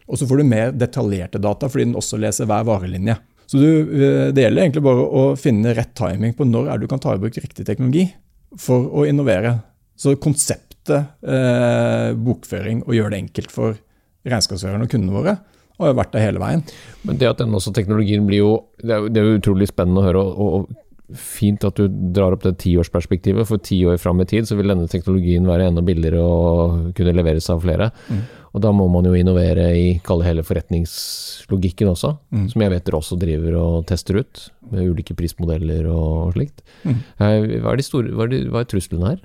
Og 0.09 0.19
så 0.19 0.27
får 0.29 0.41
du 0.41 0.49
mer 0.49 0.73
detaljerte 0.75 1.41
data, 1.43 1.69
fordi 1.71 1.89
den 1.89 1.99
også 1.99 2.19
leser 2.21 2.49
hver 2.51 2.65
varelinje. 2.69 3.19
Så 3.47 3.61
du, 3.61 3.69
eh, 3.69 4.33
Det 4.33 4.43
gjelder 4.43 4.63
egentlig 4.63 4.83
bare 4.83 5.05
å 5.05 5.23
finne 5.37 5.75
rett 5.75 5.95
timing 5.95 6.35
på 6.35 6.49
når 6.49 6.73
er 6.73 6.79
du 6.79 6.87
kan 6.89 6.99
ta 6.99 7.15
i 7.15 7.19
bruk 7.19 7.35
riktig 7.37 7.67
teknologi 7.67 8.13
for 8.57 8.89
å 8.89 9.07
innovere. 9.09 9.63
Så 9.97 10.17
konseptet 10.17 11.09
eh, 11.23 12.13
bokføring 12.15 12.83
og 12.87 12.95
gjøre 12.95 13.11
det 13.11 13.23
enkelt 13.23 13.51
for 13.51 13.77
regnskapsførerne 14.25 14.87
og 14.87 14.91
kundene 14.91 15.13
våre 15.13 15.39
har 15.85 15.99
vært 15.99 16.15
det 16.15 16.23
hele 16.25 16.43
veien. 16.43 16.65
Men 17.07 17.19
det 17.21 17.29
at 17.31 17.43
den 17.43 17.55
også 17.55 17.75
teknologien 17.75 18.25
blir 18.29 18.43
jo 18.43 18.53
Det 18.83 19.19
er 19.19 19.29
jo 19.29 19.39
utrolig 19.39 19.69
spennende 19.71 20.03
å 20.03 20.07
høre. 20.09 20.23
og, 20.23 20.57
og 20.63 20.83
fint 21.19 21.65
at 21.67 21.79
du 21.79 21.89
drar 22.15 22.35
opp 22.35 22.45
det 22.47 22.55
tiårsperspektivet, 22.63 23.47
for 23.49 23.63
ti 23.63 23.83
år 23.89 23.99
fram 24.01 24.23
i 24.23 24.27
tid 24.29 24.49
så 24.49 24.57
vil 24.59 24.73
denne 24.73 24.89
teknologien 24.91 25.47
være 25.49 25.69
enda 25.71 25.85
billigere 25.85 26.23
og 26.23 26.93
kunne 26.97 27.15
leveres 27.17 27.49
av 27.53 27.63
flere. 27.65 27.91
Mm. 28.09 28.23
Og 28.53 28.65
da 28.65 28.73
må 28.77 28.87
man 28.93 29.07
jo 29.09 29.15
innovere 29.17 29.71
i 29.79 29.87
kalle 30.05 30.27
hele 30.27 30.45
forretningslogikken 30.45 31.93
også, 31.95 32.15
mm. 32.35 32.47
som 32.53 32.65
jeg 32.65 32.75
vet 32.75 32.87
dere 32.89 33.01
også 33.01 33.19
driver 33.21 33.59
og 33.61 33.77
tester 33.89 34.21
ut, 34.21 34.47
med 34.73 34.91
ulike 34.93 35.17
prismodeller 35.17 35.89
og 35.93 36.37
slikt. 36.37 36.65
Mm. 36.85 36.99
Eh, 37.17 37.37
hva, 37.65 37.73
er 37.73 37.85
store, 37.87 38.13
hva, 38.13 38.29
er 38.29 38.35
de, 38.35 38.43
hva 38.53 38.65
er 38.65 38.69
truslene 38.73 39.15
her? 39.15 39.23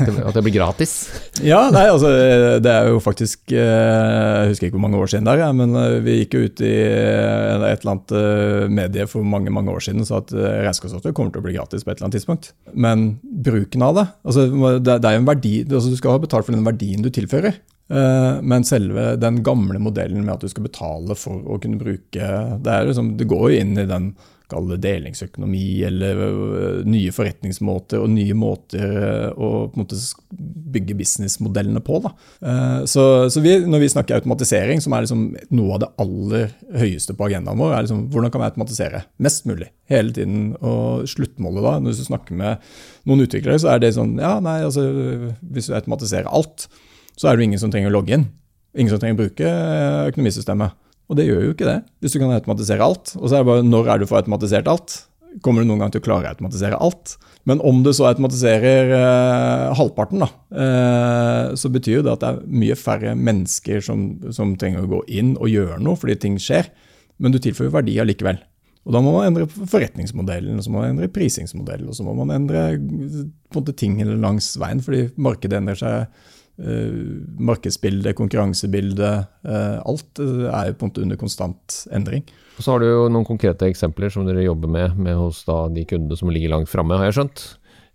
At 0.00 0.36
det 0.36 0.42
blir 0.46 0.54
gratis? 0.54 0.92
ja, 1.44 1.58
nei, 1.74 1.86
altså 1.90 2.10
det 2.62 2.70
er 2.70 2.90
jo 2.90 3.00
faktisk 3.02 3.52
eh, 3.52 3.58
Jeg 3.58 4.52
husker 4.52 4.68
ikke 4.68 4.78
hvor 4.78 4.84
mange 4.86 5.00
år 5.00 5.10
siden 5.10 5.26
det 5.26 5.34
er, 5.36 5.56
men 5.56 5.74
eh, 5.78 5.96
vi 6.04 6.18
gikk 6.20 6.36
jo 6.36 6.44
ut 6.46 6.62
i 6.64 6.70
et 6.70 7.82
eller 7.82 7.92
annet 7.94 8.14
medie 8.72 9.08
for 9.10 9.26
mange 9.26 9.52
mange 9.54 9.74
år 9.74 9.82
siden 9.84 10.04
og 10.04 10.08
sa 10.10 10.20
at 10.22 10.32
regnskapssoftware 10.36 11.16
kommer 11.16 11.34
til 11.34 11.42
å 11.42 11.48
bli 11.48 11.56
gratis 11.58 11.84
på 11.84 11.92
et 11.92 11.98
eller 11.98 12.08
annet 12.08 12.20
tidspunkt. 12.20 12.52
Men 12.72 13.10
bruken 13.22 13.84
av 13.86 13.98
det 13.98 14.06
altså 14.24 14.46
Det 14.80 14.96
er 15.00 15.18
jo 15.18 15.24
en 15.24 15.28
verdi, 15.28 15.54
altså 15.66 15.92
Du 15.92 15.98
skal 15.98 16.16
ha 16.16 16.22
betalt 16.22 16.48
for 16.48 16.56
den 16.56 16.66
verdien 16.66 17.04
du 17.04 17.10
tilfører. 17.12 17.60
Eh, 17.90 18.42
men 18.42 18.66
selve 18.66 19.16
den 19.18 19.40
gamle 19.42 19.80
modellen 19.82 20.22
med 20.22 20.36
at 20.36 20.44
du 20.44 20.50
skal 20.50 20.68
betale 20.68 21.16
for 21.18 21.42
å 21.42 21.56
kunne 21.58 21.80
bruke 21.80 22.28
Det, 22.62 22.76
liksom, 22.86 23.16
det 23.18 23.26
går 23.30 23.48
jo 23.50 23.64
inn 23.64 23.72
i 23.82 23.88
den 23.88 24.12
delingsøkonomi 24.50 25.82
eller 25.86 26.22
eh, 26.24 26.80
nye 26.88 27.12
forretningsmåter 27.14 28.02
og 28.02 28.10
nye 28.12 28.36
måter 28.36 28.96
eh, 29.00 29.28
å 29.30 29.68
på 29.70 29.78
en 29.78 29.84
måte 29.84 29.98
bygge 30.74 30.96
businessmodellene 30.98 31.82
på. 31.84 32.00
Så, 32.88 33.02
så 33.32 33.40
vi, 33.42 33.56
når 33.66 33.82
vi 33.82 33.88
snakker 33.92 34.16
automatisering, 34.16 34.80
som 34.80 34.94
er 34.94 35.04
liksom 35.04 35.24
noe 35.56 35.74
av 35.74 35.80
det 35.82 35.88
aller 36.00 36.52
høyeste 36.80 37.16
på 37.18 37.26
agendaen 37.26 37.58
vår, 37.60 37.74
er 37.74 37.84
liksom, 37.84 38.04
hvordan 38.12 38.32
kan 38.32 38.42
vi 38.42 38.48
automatisere 38.48 39.02
mest 39.22 39.48
mulig 39.50 39.68
hele 39.90 40.14
tiden? 40.16 40.52
Og 40.62 41.08
sluttmålet 41.10 41.66
da, 41.66 41.74
når 41.82 41.98
du 41.98 42.04
snakker 42.06 42.38
med 42.38 42.70
noen 43.10 43.26
utviklere, 43.26 43.58
så 43.60 43.74
er 43.74 43.82
det 43.82 43.94
sånn 43.96 44.14
ja, 44.20 44.36
nei, 44.44 44.60
altså, 44.66 44.86
Hvis 45.40 45.70
du 45.70 45.76
automatiserer 45.76 46.30
alt, 46.30 46.68
så 47.18 47.30
er 47.30 47.36
det 47.36 47.50
ingen 47.50 47.60
som 47.62 47.72
trenger 47.72 47.92
å 47.92 47.98
logge 47.98 48.16
inn. 48.16 48.30
Ingen 48.78 48.94
som 48.94 49.02
trenger 49.02 49.18
å 49.18 49.22
bruke 49.24 49.50
eh, 49.50 50.08
økonomisystemet. 50.12 50.78
Og 51.10 51.18
det 51.18 51.26
gjør 51.26 51.48
jo 51.48 51.54
ikke 51.56 51.66
det, 51.66 51.80
hvis 52.00 52.14
du 52.14 52.20
kan 52.22 52.30
automatisere 52.30 52.86
alt. 52.86 53.16
Og 53.18 53.26
så 53.26 53.36
er 53.36 53.42
det 53.42 53.50
bare 53.50 53.66
når 53.66 53.88
er 53.90 54.00
du 54.00 54.06
får 54.06 54.22
automatisert 54.22 54.70
alt? 54.70 55.00
Kommer 55.44 55.62
du 55.62 55.68
noen 55.68 55.82
gang 55.82 55.92
til 55.94 56.02
å 56.02 56.06
klare 56.06 56.28
å 56.28 56.32
automatisere 56.32 56.78
alt? 56.78 57.16
Men 57.48 57.62
om 57.66 57.80
du 57.82 57.90
så 57.94 58.06
automatiserer 58.10 58.92
eh, 58.94 59.66
halvparten, 59.78 60.22
da, 60.22 60.28
eh, 60.54 61.56
så 61.58 61.70
betyr 61.72 61.98
jo 61.98 62.04
det 62.06 62.14
at 62.14 62.22
det 62.22 62.30
er 62.30 62.54
mye 62.62 62.76
færre 62.78 63.16
mennesker 63.18 63.82
som, 63.82 64.04
som, 64.34 64.54
trenger 64.60 64.84
å 64.84 64.90
gå 64.90 65.02
inn 65.20 65.34
og 65.38 65.50
gjøre 65.50 65.80
noe 65.82 65.98
fordi 65.98 66.18
ting 66.20 66.38
skjer. 66.42 66.70
Men 67.20 67.34
du 67.34 67.40
tilfører 67.42 67.74
verdi 67.80 67.98
allikevel. 68.02 68.38
Og 68.86 68.94
da 68.94 69.02
må 69.04 69.12
man 69.12 69.28
endre 69.28 69.46
forretningsmodellen, 69.50 70.58
og 70.58 70.64
så 70.64 70.72
må 70.72 70.80
man 70.80 70.94
endre 70.94 71.10
prisingsmodellen, 71.12 71.90
og 71.90 71.96
så 71.98 72.06
må 72.06 72.14
man 72.16 72.30
endre 72.32 72.68
på 72.78 73.58
en 73.58 73.60
måte, 73.60 73.74
ting 73.76 73.98
langs 74.22 74.54
veien, 74.60 74.80
fordi 74.84 75.08
markedet 75.20 75.58
endrer 75.58 75.80
seg 75.80 76.06
Eh, 76.06 76.30
markedsbildet, 77.50 78.16
konkurransebildet. 78.18 79.30
Eh, 79.44 79.78
alt 79.80 80.20
eh, 80.22 80.46
er 80.50 80.70
jo 80.70 80.76
på 80.76 80.86
en 80.86 80.92
måte 80.92 81.04
under 81.04 81.20
konstant 81.20 81.78
endring. 81.94 82.26
Og 82.58 82.64
Så 82.64 82.74
har 82.74 82.82
du 82.82 82.88
jo 82.88 83.08
noen 83.12 83.28
konkrete 83.28 83.68
eksempler 83.70 84.12
som 84.12 84.26
dere 84.28 84.44
jobber 84.44 84.68
med, 84.68 84.98
med 85.00 85.16
hos 85.16 85.44
de 85.46 85.86
kundene 85.88 86.18
som 86.18 86.32
ligger 86.32 86.52
langt 86.52 86.72
framme, 86.72 86.98
har 87.00 87.08
jeg 87.08 87.20
skjønt. 87.20 87.46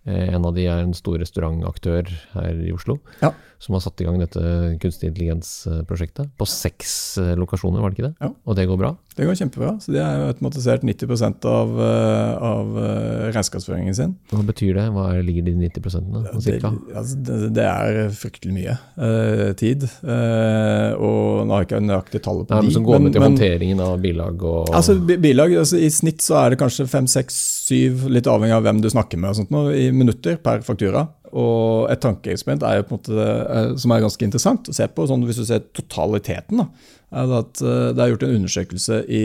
En 0.06 0.44
av 0.46 0.52
de 0.54 0.68
er 0.70 0.84
en 0.84 0.94
stor 0.94 1.18
restaurantaktør 1.18 2.10
her 2.36 2.58
i 2.62 2.70
Oslo. 2.74 3.00
Ja 3.24 3.32
som 3.58 3.76
har 3.76 3.82
satt 3.84 4.00
i 4.00 4.06
gang 4.06 4.18
dette 4.20 4.40
kunstig 4.82 5.10
intelligens-prosjektet. 5.10 6.28
På 6.36 6.46
seks 6.48 7.16
eh, 7.22 7.32
lokasjoner, 7.38 7.80
var 7.80 7.92
det 7.92 7.98
ikke 7.98 8.08
det? 8.10 8.16
Ja. 8.20 8.30
Og 8.44 8.58
det 8.58 8.66
går 8.68 8.80
bra? 8.80 8.92
Det 9.16 9.24
går 9.24 9.38
kjempebra. 9.38 9.70
Så 9.80 9.94
de 9.94 10.02
har 10.02 10.26
automatisert 10.28 10.82
90% 10.84 11.46
av, 11.48 11.70
eh, 11.80 12.42
av 12.44 12.74
eh, 12.82 13.22
regnskapsføringen 13.30 13.96
sin. 13.96 14.12
Hva 14.28 14.44
betyr 14.44 14.76
det? 14.76 14.84
Hva 14.92 15.06
ligger 15.24 15.46
de 15.46 15.54
90 15.62 16.10
da, 16.12 16.34
cirka? 16.44 16.72
Det, 16.74 16.96
altså, 17.00 17.22
det, 17.24 17.38
det, 17.56 17.64
er 17.64 18.12
fryktelig 18.12 18.52
mye 18.56 18.76
uh, 18.76 19.50
tid. 19.56 19.86
Uh, 20.04 20.92
og 21.00 21.46
nå 21.46 21.54
har 21.56 21.64
jeg 21.64 21.70
ikke 21.70 21.80
nøyaktig 21.86 22.22
tallet 22.26 22.50
på 22.50 22.58
Nei, 22.58 22.68
de. 22.68 22.74
Som 22.76 22.84
går 22.86 23.02
med 23.06 23.16
til 23.16 23.24
men, 23.24 23.32
håndteringen 23.32 23.82
av 23.86 23.96
bilag 24.04 24.44
og 24.44 24.74
Altså, 24.76 24.98
bilag, 25.00 25.56
altså, 25.64 25.80
I 25.80 25.88
snitt 25.92 26.24
så 26.24 26.42
er 26.42 26.52
det 26.52 26.60
kanskje 26.60 26.88
fem, 26.90 27.08
seks, 27.08 27.38
syv, 27.70 28.04
litt 28.12 28.28
avhengig 28.28 28.58
av 28.58 28.68
hvem 28.68 28.84
du 28.84 28.90
snakker 28.92 29.20
med, 29.20 29.32
og 29.32 29.40
sånt, 29.40 29.54
nå, 29.54 29.64
i 29.72 29.88
minutter 29.96 30.36
per 30.44 30.60
faktura. 30.66 31.06
Og 31.34 31.88
et 31.90 32.00
tankeeksperiment 32.02 32.64
er 32.66 32.78
jo 32.78 32.86
på 32.86 32.94
en 32.94 33.00
måte, 33.00 33.24
eh, 33.26 33.70
som 33.80 33.94
er 33.94 34.04
ganske 34.04 34.26
interessant 34.26 34.68
å 34.70 34.74
se 34.76 34.86
på, 34.86 35.06
sånn 35.08 35.24
hvis 35.26 35.40
du 35.40 35.46
ser 35.48 35.64
totaliteten. 35.76 36.62
Da, 36.62 36.68
er 37.16 37.34
at 37.40 37.62
eh, 37.62 37.90
Det 37.96 38.02
er 38.02 38.12
gjort 38.12 38.26
en 38.26 38.36
undersøkelse 38.36 39.00
i, 39.08 39.24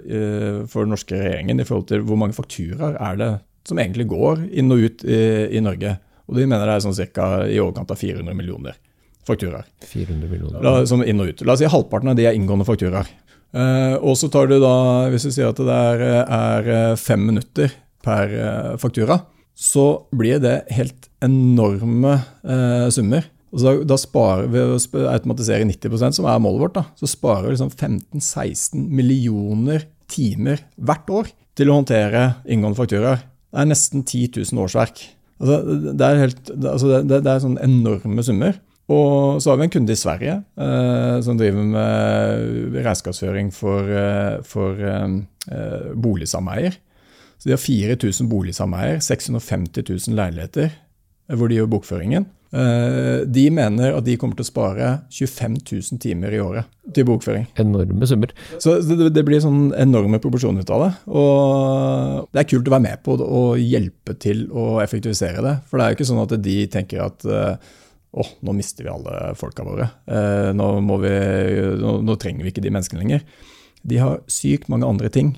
i, 0.00 0.20
for 0.70 0.84
den 0.84 0.94
norske 0.94 1.16
regjeringen 1.16 1.60
i 1.60 1.66
forhold 1.68 1.88
til 1.90 2.04
hvor 2.08 2.20
mange 2.20 2.36
fakturaer 2.36 2.98
er 2.98 3.18
det 3.20 3.32
som 3.68 3.80
egentlig 3.80 4.08
går 4.10 4.46
inn 4.56 4.72
og 4.72 4.86
ut 4.86 5.04
i, 5.04 5.20
i 5.56 5.64
Norge. 5.64 5.96
Og 6.28 6.38
De 6.38 6.46
mener 6.46 6.66
det 6.66 6.76
er 6.76 6.86
sånn 6.86 6.96
cirka 6.96 7.30
i 7.48 7.58
overkant 7.62 7.90
av 7.92 8.00
400 8.00 8.36
millioner 8.36 8.78
fakturaer. 9.26 9.66
400 9.84 10.30
millioner. 10.30 10.62
La, 10.64 10.78
som 10.88 11.02
inn 11.04 11.20
og 11.20 11.32
ut. 11.32 11.42
La 11.44 11.54
oss 11.54 11.62
si 11.62 11.68
halvparten 11.68 12.12
av 12.12 12.16
de 12.18 12.28
er 12.28 12.38
inngående 12.38 12.66
fakturaer. 12.68 13.10
Eh, 13.50 13.96
og 13.98 14.16
så 14.18 14.30
tar 14.30 14.46
du 14.46 14.60
da, 14.62 14.74
Hvis 15.10 15.26
du 15.26 15.32
sier 15.34 15.50
at 15.50 15.58
det 15.58 15.76
er, 15.76 16.04
er 16.24 16.96
fem 17.00 17.24
minutter 17.32 17.72
per 18.00 18.32
faktura, 18.80 19.18
så 19.60 19.84
blir 20.16 20.40
det 20.40 20.62
helt 20.72 21.10
enorme 21.24 22.16
eh, 22.42 22.88
summer. 22.94 23.26
Da, 23.50 23.74
da 23.82 23.98
sparer 23.98 24.46
vi 24.48 24.62
å 24.62 24.78
automatisere 25.10 25.66
90% 25.66 26.16
som 26.16 26.28
er 26.30 26.40
målet 26.42 26.62
vårt, 26.64 26.76
da, 26.78 26.84
så 26.96 27.08
sparer 27.10 27.48
vi 27.48 27.56
liksom 27.56 27.72
15-16 27.74 28.86
millioner 29.00 29.84
timer 30.10 30.62
hvert 30.78 31.10
år 31.12 31.32
til 31.58 31.70
å 31.70 31.80
håndtere 31.80 32.24
inngående 32.48 32.78
fakturaer. 32.78 33.24
Det 33.50 33.60
er 33.60 33.68
nesten 33.68 34.06
10 34.06 34.38
000 34.38 34.64
årsverk. 34.64 35.02
Altså, 35.40 35.60
det, 35.90 36.06
er 36.06 36.22
helt, 36.24 36.42
altså 36.54 37.00
det, 37.02 37.22
det 37.26 37.32
er 37.32 37.42
sånne 37.42 37.64
enorme 37.66 38.24
summer. 38.24 38.60
Og 38.90 39.38
så 39.42 39.52
har 39.52 39.60
vi 39.60 39.68
en 39.68 39.72
kunde 39.72 39.94
i 39.94 39.98
Sverige 39.98 40.40
eh, 40.58 41.16
som 41.22 41.38
driver 41.38 41.66
med 41.74 42.78
regnskapsføring 42.80 43.52
for, 43.54 43.86
eh, 43.86 44.40
for 44.46 44.78
eh, 44.82 45.90
boligsameier. 45.94 46.78
Så 47.40 47.48
de 47.48 47.56
har 47.56 47.62
4000 47.62 48.28
boligsameier, 48.28 49.00
650 49.00 49.88
000 49.88 50.18
leiligheter, 50.18 50.74
eh, 50.74 51.38
hvor 51.38 51.48
de 51.48 51.56
gjør 51.56 51.72
bokføringen. 51.72 52.28
Eh, 52.50 53.22
de 53.30 53.44
mener 53.54 53.94
at 53.94 54.04
de 54.04 54.16
kommer 54.20 54.36
til 54.36 54.44
å 54.44 54.50
spare 54.50 54.90
25 55.14 55.56
000 55.62 56.00
timer 56.02 56.34
i 56.36 56.42
året 56.42 56.68
til 56.92 57.06
bokføring. 57.08 57.46
Enorme 57.62 58.08
summer. 58.10 58.34
Så 58.60 58.76
det, 58.84 59.12
det 59.14 59.24
blir 59.24 59.40
sånn 59.40 59.70
enorme 59.78 60.20
proporsjoner 60.22 60.66
ut 60.66 60.72
av 60.74 60.84
det. 60.84 60.92
Og 61.08 62.30
det 62.30 62.42
er 62.42 62.50
kult 62.50 62.68
å 62.68 62.76
være 62.76 62.86
med 62.90 63.04
på 63.06 63.16
det 63.20 63.28
og 63.40 63.62
hjelpe 63.62 64.18
til 64.20 64.48
å 64.50 64.72
effektivisere 64.84 65.44
det. 65.46 65.54
For 65.70 65.78
det 65.78 65.86
er 65.86 65.94
jo 65.94 66.00
ikke 66.00 66.10
sånn 66.10 66.24
at 66.26 66.34
de 66.44 66.58
tenker 66.74 67.06
at 67.06 67.30
å, 68.10 68.26
nå 68.42 68.54
mister 68.56 68.86
vi 68.86 68.90
alle 68.92 69.30
folka 69.38 69.64
våre. 69.66 69.86
Eh, 70.10 70.50
nå, 70.56 70.66
vi, 71.02 71.14
nå, 71.78 71.94
nå, 72.06 72.16
trenger 72.20 72.46
vi 72.46 72.52
ikke 72.52 72.64
de 72.64 72.72
menneskene 72.74 73.04
lenger. 73.04 73.24
De 73.86 74.00
har 74.02 74.20
sykt 74.30 74.68
mange 74.72 74.88
andre 74.88 75.10
ting 75.12 75.36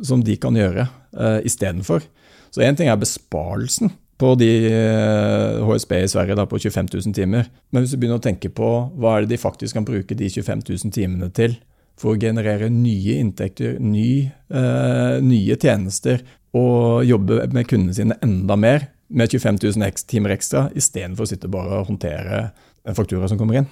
som 0.00 0.22
de 0.24 0.36
kan 0.40 0.56
gjøre 0.56 0.86
uh, 0.88 1.40
istedenfor. 1.46 2.04
Så 2.52 2.64
én 2.64 2.76
ting 2.76 2.90
er 2.92 3.00
besparelsen 3.00 3.92
på 4.20 4.34
de 4.38 4.50
uh, 4.70 5.62
HSB 5.66 5.96
i 5.98 6.10
Sverige 6.10 6.36
da, 6.38 6.46
på 6.48 6.60
25 6.60 6.88
000 6.94 7.16
timer. 7.16 7.50
Men 7.72 7.82
hvis 7.82 7.94
du 7.94 8.00
begynner 8.00 8.20
å 8.20 8.24
tenke 8.24 8.52
på 8.54 8.70
hva 8.96 9.16
er 9.16 9.26
det 9.26 9.34
de 9.34 9.42
faktisk 9.42 9.78
kan 9.78 9.88
bruke 9.88 10.16
de 10.18 10.30
25 10.30 10.64
000 10.68 10.94
timene 10.94 11.30
til 11.34 11.58
for 12.00 12.14
å 12.14 12.20
generere 12.20 12.70
nye 12.72 13.18
inntekter, 13.20 13.76
ny, 13.82 14.30
uh, 14.54 15.18
nye 15.22 15.58
tjenester 15.60 16.24
og 16.56 17.04
jobbe 17.08 17.46
med 17.52 17.68
kundene 17.68 17.96
sine 17.96 18.18
enda 18.24 18.56
mer, 18.60 18.88
med 19.12 19.32
25 19.32 19.60
000 19.76 20.06
timer 20.08 20.32
ekstra, 20.36 20.66
istedenfor 20.76 21.26
å 21.26 21.28
sitte 21.28 21.50
bare 21.52 21.82
og 21.82 21.90
håndtere 21.90 22.46
en 22.88 22.96
faktura 22.96 23.28
som 23.28 23.38
kommer 23.40 23.60
inn. 23.60 23.68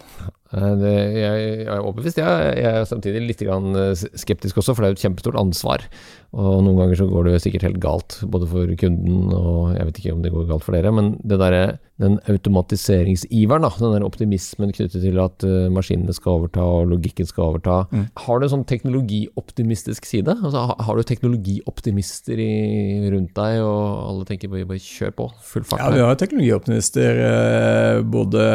Det, 0.50 0.94
jeg, 1.14 1.42
jeg, 1.42 1.66
er 1.70 1.78
overbevist. 1.78 2.18
Jeg, 2.18 2.54
jeg 2.58 2.80
er 2.80 2.88
samtidig 2.88 3.22
litt 3.22 3.44
skeptisk 4.18 4.58
også, 4.58 4.74
for 4.74 4.82
det 4.82 4.88
er 4.88 4.94
jo 4.94 4.98
et 4.98 5.04
kjempestort 5.04 5.38
ansvar. 5.38 5.84
Og 6.30 6.60
noen 6.62 6.76
ganger 6.78 6.98
så 7.00 7.08
går 7.10 7.26
det 7.26 7.40
sikkert 7.42 7.64
helt 7.66 7.80
galt, 7.82 8.20
både 8.30 8.46
for 8.46 8.70
kunden 8.78 9.32
og 9.34 9.72
jeg 9.74 9.86
vet 9.88 9.96
ikke 9.98 10.12
om 10.14 10.20
det 10.22 10.30
går 10.30 10.44
galt 10.46 10.62
for 10.62 10.76
dere. 10.76 10.92
Men 10.94 11.16
det 11.26 11.40
der, 11.40 11.56
den 11.98 12.20
automatiseringsiveren, 12.30 13.66
da, 13.66 13.70
den 13.80 13.96
der 13.96 14.06
optimismen 14.06 14.70
knyttet 14.70 15.02
til 15.02 15.18
at 15.22 15.42
uh, 15.42 15.66
maskinene 15.74 16.14
skal 16.14 16.38
overta 16.38 16.62
og 16.62 16.86
logikken 16.92 17.26
skal 17.26 17.48
overta. 17.48 17.80
Mm. 17.90 18.04
Har 18.22 18.38
du 18.38 18.46
en 18.46 18.52
sånn 18.54 18.66
teknologioptimistisk 18.70 20.06
side? 20.06 20.36
Altså, 20.38 20.62
har, 20.70 21.00
du 21.00 21.08
teknologioptimister 21.10 22.38
i, 22.38 22.52
rundt 23.10 23.34
deg, 23.34 23.58
og 23.66 23.82
alle 24.06 24.30
tenker 24.30 24.54
bare, 24.54 24.68
bare 24.70 24.84
kjør 24.86 25.16
på, 25.18 25.28
full 25.50 25.66
fart? 25.66 25.82
Ja, 25.82 25.90
vi 25.96 26.06
har 26.06 26.20
teknologioptimister. 26.22 27.24
Eh, 27.26 28.04
både 28.06 28.46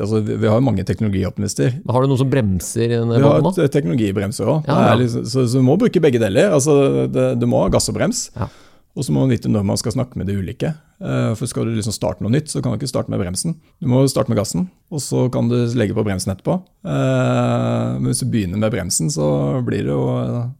altså, 0.00 0.24
Vi 0.24 0.48
har 0.48 0.64
mange 0.64 0.73
teknologioptimister. 0.82 1.76
Har 1.86 2.02
du 2.02 2.10
noe 2.10 2.18
som 2.18 2.30
bremser 2.32 2.88
i 2.88 2.96
denne? 2.96 3.20
Vi 3.22 3.30
har 3.30 3.70
teknologibremser 3.70 4.50
òg. 4.50 4.66
Ja, 4.66 4.96
liksom, 4.98 5.22
så, 5.30 5.46
så, 5.46 5.62
du 5.62 5.66
må 5.66 5.78
bruke 5.78 6.02
begge 6.02 6.18
deler. 6.18 6.50
Altså, 6.56 7.06
det, 7.06 7.28
du 7.38 7.46
må 7.50 7.62
ha 7.62 7.70
gass 7.70 7.86
og 7.92 7.98
brems. 8.00 8.26
Ja. 8.34 8.50
Og 8.94 9.02
så 9.02 9.10
må 9.10 9.24
man 9.24 9.32
vite 9.34 9.50
når 9.50 9.64
man 9.66 9.78
skal 9.78 9.96
snakke 9.96 10.18
med 10.20 10.28
de 10.30 10.36
ulike. 10.38 10.70
Eh, 11.02 11.32
for 11.34 11.50
Skal 11.50 11.66
du 11.66 11.74
liksom 11.74 11.94
starte 11.94 12.22
noe 12.22 12.30
nytt, 12.30 12.46
så 12.52 12.62
kan 12.62 12.72
du 12.72 12.78
ikke 12.78 12.90
starte 12.92 13.10
med 13.10 13.18
bremsen. 13.18 13.56
Du 13.82 13.88
må 13.90 14.04
starte 14.06 14.30
med 14.30 14.38
gassen, 14.38 14.68
og 14.94 15.02
så 15.02 15.26
kan 15.34 15.50
du 15.50 15.56
legge 15.74 15.96
på 15.96 16.04
bremsen 16.06 16.30
etterpå. 16.30 16.54
Eh, 16.86 17.88
men 17.98 18.06
hvis 18.06 18.22
du 18.22 18.30
begynner 18.30 18.62
med 18.62 18.70
bremsen, 18.70 19.10
så 19.10 19.26
blir 19.66 19.82
det 19.88 19.90
jo 19.90 20.04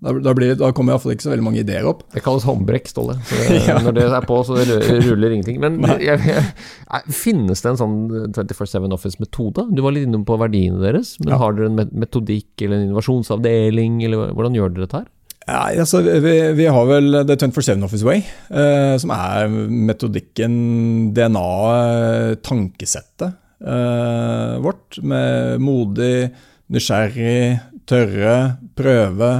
Da, 0.03 0.35
blir, 0.35 0.57
da 0.59 0.73
kommer 0.75 0.95
iallfall 0.95 1.15
ikke 1.15 1.29
så 1.29 1.33
veldig 1.33 1.47
mange 1.47 1.63
ideer 1.63 1.87
opp. 1.87 2.03
Det 2.13 2.25
kalles 2.27 2.47
håndbrekk, 2.49 2.91
Ståle. 2.91 3.17
ja. 3.69 3.79
Når 3.85 3.99
det 4.01 4.09
er 4.11 4.27
på, 4.27 4.43
så 4.47 4.59
ruller 5.07 5.39
ingenting. 5.39 5.63
Men 5.63 5.79
jeg, 6.03 6.19
jeg, 6.27 7.15
finnes 7.15 7.63
det 7.63 7.71
en 7.71 7.83
sånn 7.85 7.99
24-7 8.35 8.91
Office-metode? 8.99 9.69
Du 9.71 9.85
var 9.87 9.95
litt 9.95 10.09
innom 10.09 10.27
på 10.27 10.41
verdiene 10.43 10.83
deres. 10.83 11.15
Men 11.23 11.37
ja. 11.37 11.43
har 11.45 11.55
dere 11.55 11.71
en 11.71 11.99
metodikk 12.03 12.67
eller 12.67 12.81
en 12.81 12.89
innovasjonsavdeling, 12.91 14.03
eller 14.09 14.35
hvordan 14.35 14.59
gjør 14.59 14.75
dere 14.75 14.89
dette 14.89 15.05
her? 15.05 15.11
Ja, 15.45 15.67
altså, 15.77 16.01
vi, 16.01 16.35
vi, 16.57 16.67
har 16.73 16.87
vel 16.89 17.19
The 17.29 17.37
24-7 17.37 17.85
Office 17.85 18.07
Way, 18.07 18.23
eh, 18.49 18.95
som 19.01 19.13
er 19.13 19.51
metodikken, 19.53 20.55
DNA-et, 21.17 22.41
tankesettet 22.47 23.35
eh, 23.61 24.55
vårt. 24.65 24.97
Med 25.05 25.61
modig, 25.61 26.31
nysgjerrig, 26.73 27.59
tørre, 27.85 28.39
prøve, 28.79 29.31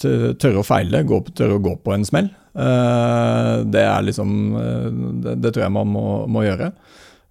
tørre 0.00 0.62
å 0.62 0.64
feile, 0.64 1.04
gå, 1.04 1.20
tørre 1.36 1.60
å 1.60 1.64
gå 1.68 1.76
på 1.84 1.92
en 1.92 2.08
smell. 2.08 2.32
Eh, 2.56 3.52
det 3.68 3.84
er 3.84 4.08
liksom 4.08 4.32
eh, 4.56 4.88
det, 5.20 5.36
det, 5.42 5.52
tror 5.52 5.66
jeg 5.66 5.76
man 5.76 5.92
må, 5.92 6.06
må 6.32 6.46
gjøre. 6.46 6.72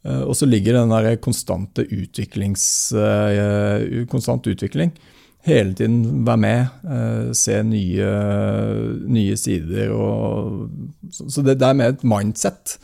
Eh, 0.05 0.21
og 0.21 0.37
så 0.37 0.45
ligger 0.45 0.77
den 0.77 0.93
der 0.93 1.17
konstante 1.17 1.87
utviklings, 1.89 2.67
eh, 2.93 4.05
konstant 4.13 4.45
utvikling 4.53 4.93
hele 5.45 5.73
tiden 5.77 6.25
være 6.25 6.41
med, 6.41 6.75
uh, 6.89 7.31
se 7.37 7.61
nye, 7.65 8.11
nye, 9.05 9.37
sider. 9.39 9.93
Og, 9.93 10.69
så, 11.11 11.41
det, 11.41 11.59
det, 11.61 11.69
er 11.69 11.77
mer 11.77 11.95
et 11.95 12.05
mindset 12.05 12.77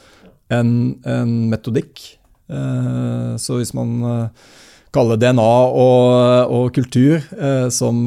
enn 0.52 0.74
en 1.08 1.38
metodikk. 1.52 2.04
Uh, 2.52 3.38
så 3.42 3.58
hvis 3.60 3.74
man 3.78 3.96
uh, 4.06 4.52
kaller 4.92 5.20
DNA 5.20 5.52
og, 5.82 6.52
og 6.52 6.66
kultur 6.76 7.24
som, 7.72 8.02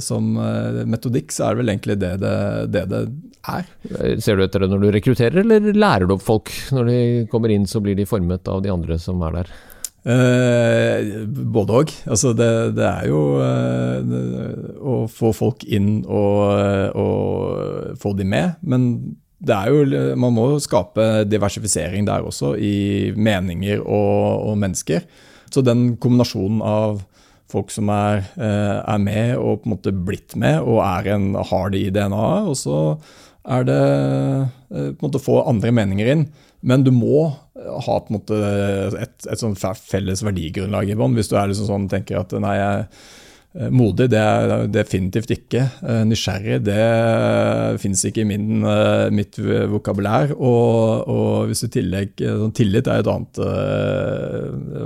som, 0.00 0.28
metodikk, 0.88 1.34
så 1.36 1.44
er 1.44 1.52
det 1.52 1.60
vel 1.60 1.72
egentlig 1.74 1.96
det 2.00 2.14
det, 2.22 2.36
det 2.72 2.84
det, 2.88 3.02
er. 3.44 3.68
Ser 4.16 4.38
du 4.38 4.46
etter 4.46 4.64
det 4.64 4.70
når 4.72 4.86
du 4.86 4.88
rekrutterer, 4.94 5.42
eller 5.42 5.68
lærer 5.76 6.08
du 6.08 6.14
opp 6.16 6.24
folk? 6.24 6.48
Når 6.72 6.88
de 6.88 7.02
kommer 7.28 7.52
inn, 7.52 7.68
så 7.68 7.84
blir 7.84 7.98
de 7.98 8.08
formet 8.08 8.48
av 8.48 8.64
de 8.64 8.72
andre 8.72 8.96
som 9.02 9.20
er 9.28 9.42
der? 9.42 9.52
Eh, 10.06 11.24
både 11.26 11.78
òg. 11.80 11.94
Altså 12.06 12.32
det, 12.36 12.50
det, 12.78 12.86
er 12.86 13.08
jo 13.10 13.22
eh, 13.42 14.12
å 14.78 14.98
få 15.10 15.32
folk 15.36 15.64
inn 15.66 16.04
og, 16.06 16.94
og 16.94 17.96
få 18.00 18.14
de 18.18 18.26
med. 18.28 18.60
Men 18.62 18.88
det 19.38 19.54
er 19.54 19.70
jo, 19.70 20.14
man 20.18 20.34
må 20.34 20.48
skape 20.62 21.24
diversifisering 21.28 22.06
der 22.08 22.26
også, 22.26 22.54
i 22.58 23.12
meninger 23.14 23.82
og, 23.82 24.48
og 24.50 24.58
mennesker. 24.62 25.06
Så 25.52 25.62
den 25.64 25.94
kombinasjonen 26.00 26.62
av 26.64 27.02
folk 27.48 27.70
som 27.72 27.88
er, 27.92 28.26
eh, 28.36 28.76
er, 28.82 28.98
med 29.00 29.36
og 29.38 29.62
på 29.62 29.68
en 29.68 29.74
måte 29.76 29.94
blitt 29.94 30.36
med 30.36 30.60
og 30.60 30.82
er 30.84 31.14
en, 31.14 31.30
har 31.34 31.72
det 31.72 31.80
i 31.80 31.92
DNA-et, 31.94 32.50
og 32.50 32.58
så 32.58 32.80
er 33.48 33.64
det 33.64 33.80
eh, 33.80 34.90
på 34.92 34.98
en 34.98 35.06
måte 35.06 35.22
få 35.22 35.40
andre 35.48 35.72
meninger 35.72 36.12
inn. 36.12 36.26
Men 36.60 36.82
du 36.82 36.90
må 36.90 37.28
ha 37.54 38.00
på 38.00 38.10
en 38.10 38.18
måte 38.18 38.38
et, 38.98 39.14
et 39.30 39.40
sånn 39.40 39.56
felles 39.58 40.24
verdigrunnlag 40.26 40.90
i 40.90 40.98
bånn. 40.98 41.16
Hvis 41.18 41.30
du 41.30 41.36
er 41.38 41.50
liksom 41.50 41.68
sånn, 41.70 41.88
tenker 41.90 42.20
at 42.22 42.34
nei, 42.42 42.58
eh, 42.58 43.16
Modig 43.74 44.10
det 44.12 44.20
er 44.20 44.66
definitivt 44.70 45.32
ikke. 45.34 45.62
Eh, 45.82 46.02
nysgjerrig 46.06 46.60
det 46.66 46.82
fins 47.82 48.04
ikke 48.06 48.22
i 48.22 48.28
min, 48.28 48.60
eh, 48.60 49.08
mitt 49.14 49.38
vokabulær. 49.72 50.34
Og, 50.36 51.08
og, 51.08 51.48
hvis 51.48 51.64
du 51.64 51.70
tillegg, 51.78 52.12
sånn 52.20 52.54
Tillit 52.54 52.90
er 52.90 53.02
et 53.02 53.10
annet 53.10 53.40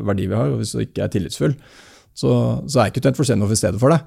verdi 0.07 0.29
vi 0.31 0.39
har. 0.39 0.53
og 0.53 0.63
Hvis 0.63 0.77
du 0.77 0.85
ikke 0.85 1.05
er 1.05 1.13
tillitsfull, 1.13 1.57
så, 2.15 2.37
så 2.69 2.85
er 2.85 2.93
ikke 2.93 3.05
24 3.11 3.43
Office 3.43 3.65
stedet 3.65 3.83
for 3.83 3.93
det. 3.93 4.01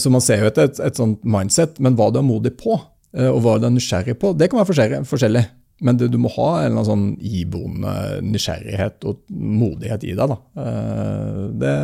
Så 0.00 0.08
man 0.12 0.24
ser 0.24 0.40
jo 0.40 0.48
et, 0.48 0.60
et, 0.62 0.78
et, 0.86 0.96
sånt 0.96 1.20
mindset. 1.28 1.82
Men 1.84 1.98
hva 1.98 2.08
du 2.12 2.22
er 2.22 2.28
modig 2.28 2.54
på, 2.60 2.78
og 2.78 3.40
hva 3.44 3.58
du 3.60 3.66
er 3.68 3.74
nysgjerrig 3.74 4.16
på, 4.20 4.32
det 4.38 4.48
kan 4.48 4.62
være 4.62 5.02
forskjellig. 5.08 5.48
Men 5.84 5.98
det, 6.00 6.10
du, 6.10 6.18
må 6.18 6.30
ha 6.34 6.64
en 6.64 6.78
sånn 6.86 7.10
iboende 7.22 8.22
nysgjerrighet 8.24 9.04
og 9.06 9.20
modighet 9.30 10.06
i 10.08 10.14
deg. 10.18 10.32
da. 10.32 10.38
det, 11.62 11.74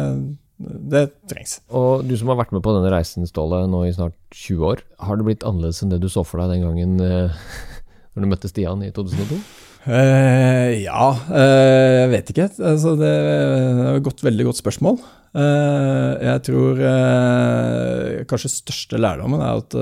det, 0.58 1.04
trengs. 1.30 1.58
Og 1.74 2.04
Du 2.06 2.16
som 2.18 2.30
har 2.32 2.40
vært 2.42 2.54
med 2.54 2.64
på 2.64 2.74
denne 2.76 2.92
reisen 2.94 3.26
Ståle, 3.28 3.64
nå 3.70 3.84
i 3.86 3.92
snart 3.94 4.16
20 4.34 4.70
år. 4.72 4.84
Har 5.02 5.18
det 5.18 5.28
blitt 5.28 5.46
annerledes 5.46 5.82
enn 5.82 5.92
det 5.94 6.02
du 6.02 6.10
så 6.10 6.24
for 6.26 6.42
deg 6.42 6.56
den 6.56 6.66
gangen 6.66 6.98
eh, 7.02 7.44
når 8.14 8.24
du 8.24 8.30
møtte 8.30 8.50
Stian 8.50 8.84
i 8.86 8.92
2002? 8.94 9.40
Eh, 9.84 10.80
ja, 10.86 11.10
eh, 11.28 11.90
jeg 12.04 12.12
vet 12.14 12.32
ikke. 12.32 12.48
Altså, 12.70 12.94
det 12.96 13.10
er 13.10 13.98
et 13.98 14.06
godt, 14.06 14.24
veldig 14.24 14.48
godt 14.48 14.62
spørsmål. 14.62 14.96
Eh, 15.34 16.24
jeg 16.24 16.44
tror 16.46 16.80
eh, 16.88 18.22
kanskje 18.30 18.54
største 18.54 19.00
lærdommen 19.02 19.42
er 19.44 19.60
at, 19.60 19.76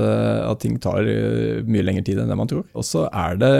at 0.48 0.62
ting 0.64 0.80
tar 0.82 1.04
mye 1.04 1.86
lengre 1.86 2.06
tid 2.08 2.22
enn 2.22 2.32
det 2.32 2.38
man 2.40 2.50
tror. 2.50 2.66
Og 2.74 2.86
så 2.86 3.06
er 3.12 3.38
det 3.38 3.54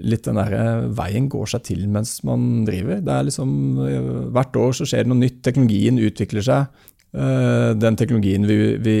litt 0.00 0.26
den 0.28 0.38
der 0.38 0.54
eh, 0.56 0.84
veien 0.96 1.28
går 1.32 1.50
seg 1.54 1.64
til 1.70 1.86
mens 1.92 2.18
man 2.26 2.64
driver. 2.68 3.00
Det 3.04 3.14
er 3.14 3.26
liksom, 3.28 3.50
eh, 3.86 4.10
Hvert 4.34 4.60
år 4.60 4.76
så 4.76 4.86
skjer 4.88 5.04
det 5.04 5.12
noe 5.12 5.22
nytt, 5.22 5.40
teknologien 5.46 6.00
utvikler 6.00 6.46
seg. 6.46 6.86
Eh, 7.10 7.72
den 7.80 7.98
teknologien 7.98 8.46
vi, 8.48 8.58
vi 8.82 8.98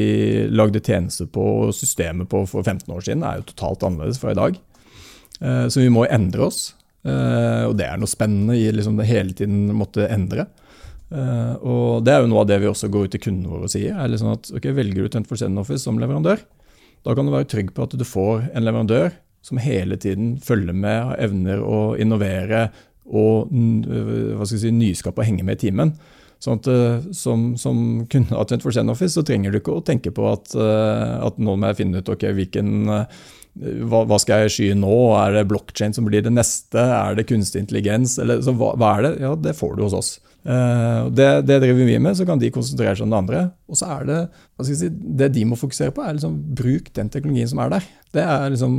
lagde 0.50 0.82
tjenester 0.82 1.28
på 1.30 1.46
og 1.66 1.76
systemet 1.76 2.30
på 2.30 2.42
for 2.50 2.64
15 2.66 2.88
år 2.94 3.06
siden, 3.06 3.26
er 3.26 3.40
jo 3.40 3.50
totalt 3.52 3.86
annerledes 3.86 4.20
fra 4.22 4.34
i 4.34 4.40
dag. 4.40 4.60
Så 5.40 5.80
vi 5.80 5.88
må 5.88 6.02
endre 6.04 6.42
oss. 6.50 6.74
Og 7.00 7.70
det 7.78 7.86
er 7.86 7.96
noe 7.96 8.10
spennende 8.10 8.58
i 8.60 8.66
liksom 8.76 8.98
det 8.98 9.06
hele 9.08 9.32
tiden 9.32 9.70
måtte 9.72 10.04
endre. 10.12 10.44
Og 11.64 12.04
det 12.04 12.12
er 12.12 12.20
jo 12.20 12.28
noe 12.28 12.42
av 12.42 12.50
det 12.50 12.58
vi 12.60 12.68
også 12.68 12.90
går 12.92 13.06
ut 13.06 13.14
til 13.14 13.22
kundene 13.24 13.48
våre 13.48 13.64
og 13.64 13.72
sier. 13.72 13.94
er 13.96 14.12
liksom 14.12 14.34
at 14.34 14.50
ok, 14.52 14.68
Velger 14.76 15.08
du 15.08 15.16
24 15.16 15.48
Office 15.62 15.86
som 15.86 15.96
leverandør, 15.96 16.44
da 17.08 17.16
kan 17.16 17.24
du 17.24 17.32
være 17.32 17.48
trygg 17.48 17.72
på 17.72 17.88
at 17.88 17.96
du 17.96 18.04
får 18.04 18.50
en 18.52 18.68
leverandør 18.68 19.08
som 19.44 19.60
hele 19.62 19.96
tiden 20.00 20.34
følger 20.42 20.76
med, 20.76 21.14
evner 21.22 21.62
å 21.64 21.80
innovere 22.00 22.68
og 23.10 23.50
hva 23.50 24.46
skal 24.46 24.56
jeg 24.58 24.62
si, 24.68 24.72
nyskape 24.76 25.18
og 25.18 25.26
henge 25.26 25.42
med 25.46 25.58
i 25.58 25.62
timen. 25.66 25.94
Sånn 26.40 26.60
at 26.60 26.68
som, 27.16 27.50
som 27.60 27.80
kunde 28.08 28.36
av 28.38 28.46
24 28.48 28.86
Office 28.92 29.16
så 29.18 29.24
trenger 29.26 29.52
du 29.52 29.58
ikke 29.58 29.74
å 29.76 29.84
tenke 29.84 30.12
på 30.14 30.28
at, 30.30 30.54
at 30.54 31.40
nå 31.42 31.56
må 31.56 31.72
jeg 31.72 31.80
finne 31.82 32.00
ut 32.00 32.12
okay, 32.12 32.32
hvilken 32.36 32.94
hva, 33.58 34.04
hva, 34.06 34.18
skal 34.22 34.44
jeg 34.44 34.54
sky 34.54 34.68
nå? 34.78 34.94
Er 35.18 35.34
det 35.34 35.48
blokkjede 35.50 35.98
som 35.98 36.06
blir 36.06 36.22
det 36.24 36.32
neste? 36.32 36.80
Er 36.80 37.18
det 37.18 37.26
kunstig 37.28 37.64
intelligens? 37.64 38.16
Eller, 38.22 38.40
hva, 38.46 38.72
hva, 38.78 38.92
er 38.96 39.06
det? 39.08 39.12
Ja, 39.24 39.34
det 39.36 39.56
får 39.58 39.76
du 39.76 39.84
hos 39.84 39.96
oss. 39.96 40.12
Uh, 40.40 41.10
det, 41.12 41.26
det, 41.44 41.58
driver 41.60 41.84
vi 41.84 41.98
med, 42.00 42.16
så 42.16 42.24
kan 42.24 42.40
de 42.40 42.48
konsentrere 42.52 42.94
seg 42.96 43.04
om 43.04 43.12
det 43.12 43.18
andre. 43.18 43.40
Og 43.68 43.76
så 43.76 43.88
er 43.98 44.06
det 44.08 44.20
si, 44.64 44.88
det 44.88 45.30
de 45.34 45.42
må 45.48 45.58
fokusere 45.60 45.92
på, 45.92 46.04
er 46.04 46.16
liksom 46.16 46.38
bruk 46.56 46.88
den 46.96 47.10
teknologien 47.12 47.50
som 47.50 47.60
er 47.64 47.74
der. 47.74 47.88
Det 48.16 48.22
er 48.24 48.46
liksom, 48.50 48.72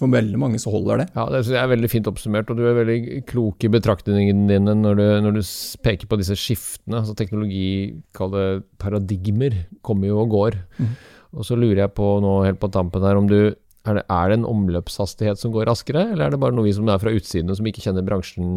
For 0.00 0.10
veldig 0.10 0.40
mange 0.40 0.60
så 0.62 0.72
holder 0.72 1.04
det. 1.04 1.08
Ja, 1.14 1.26
Det 1.32 1.58
er 1.60 1.72
veldig 1.74 1.90
fint 1.92 2.08
oppsummert, 2.10 2.50
og 2.50 2.58
du 2.58 2.64
er 2.66 2.78
veldig 2.80 3.26
klok 3.28 3.66
i 3.66 3.72
betraktningene 3.72 4.48
dine 4.50 4.78
når 4.78 4.98
du, 4.98 5.04
når 5.26 5.36
du 5.38 5.42
peker 5.84 6.08
på 6.08 6.20
disse 6.22 6.38
skiftene. 6.40 7.02
altså 7.02 7.16
Teknologi, 7.18 8.00
kall 8.16 8.32
det 8.32 8.48
paradigmer, 8.82 9.66
kommer 9.86 10.10
jo 10.10 10.24
og 10.24 10.32
går. 10.32 10.58
Mm. 10.80 10.96
Og 11.36 11.44
så 11.44 11.58
lurer 11.58 11.84
jeg 11.84 11.96
på 11.96 12.08
nå 12.24 12.38
helt 12.46 12.60
på 12.62 12.72
tampen 12.72 13.04
her 13.04 13.20
om 13.20 13.28
du 13.28 13.52
er 13.90 13.98
det, 14.00 14.04
er 14.12 14.30
det, 14.30 14.38
en 14.38 14.48
omløpshastighet 14.48 15.40
som 15.40 15.52
går 15.54 15.68
raskere, 15.70 16.06
eller 16.12 16.26
er 16.26 16.34
det 16.34 16.40
bare 16.42 16.54
noe 16.56 16.66
vi 16.66 16.74
som 16.76 16.88
er 16.92 17.00
fra 17.02 17.12
utsiden 17.14 17.52
og 17.52 17.58
som 17.58 17.68
ikke 17.70 17.84
kjenner 17.84 18.06
bransjen 18.06 18.48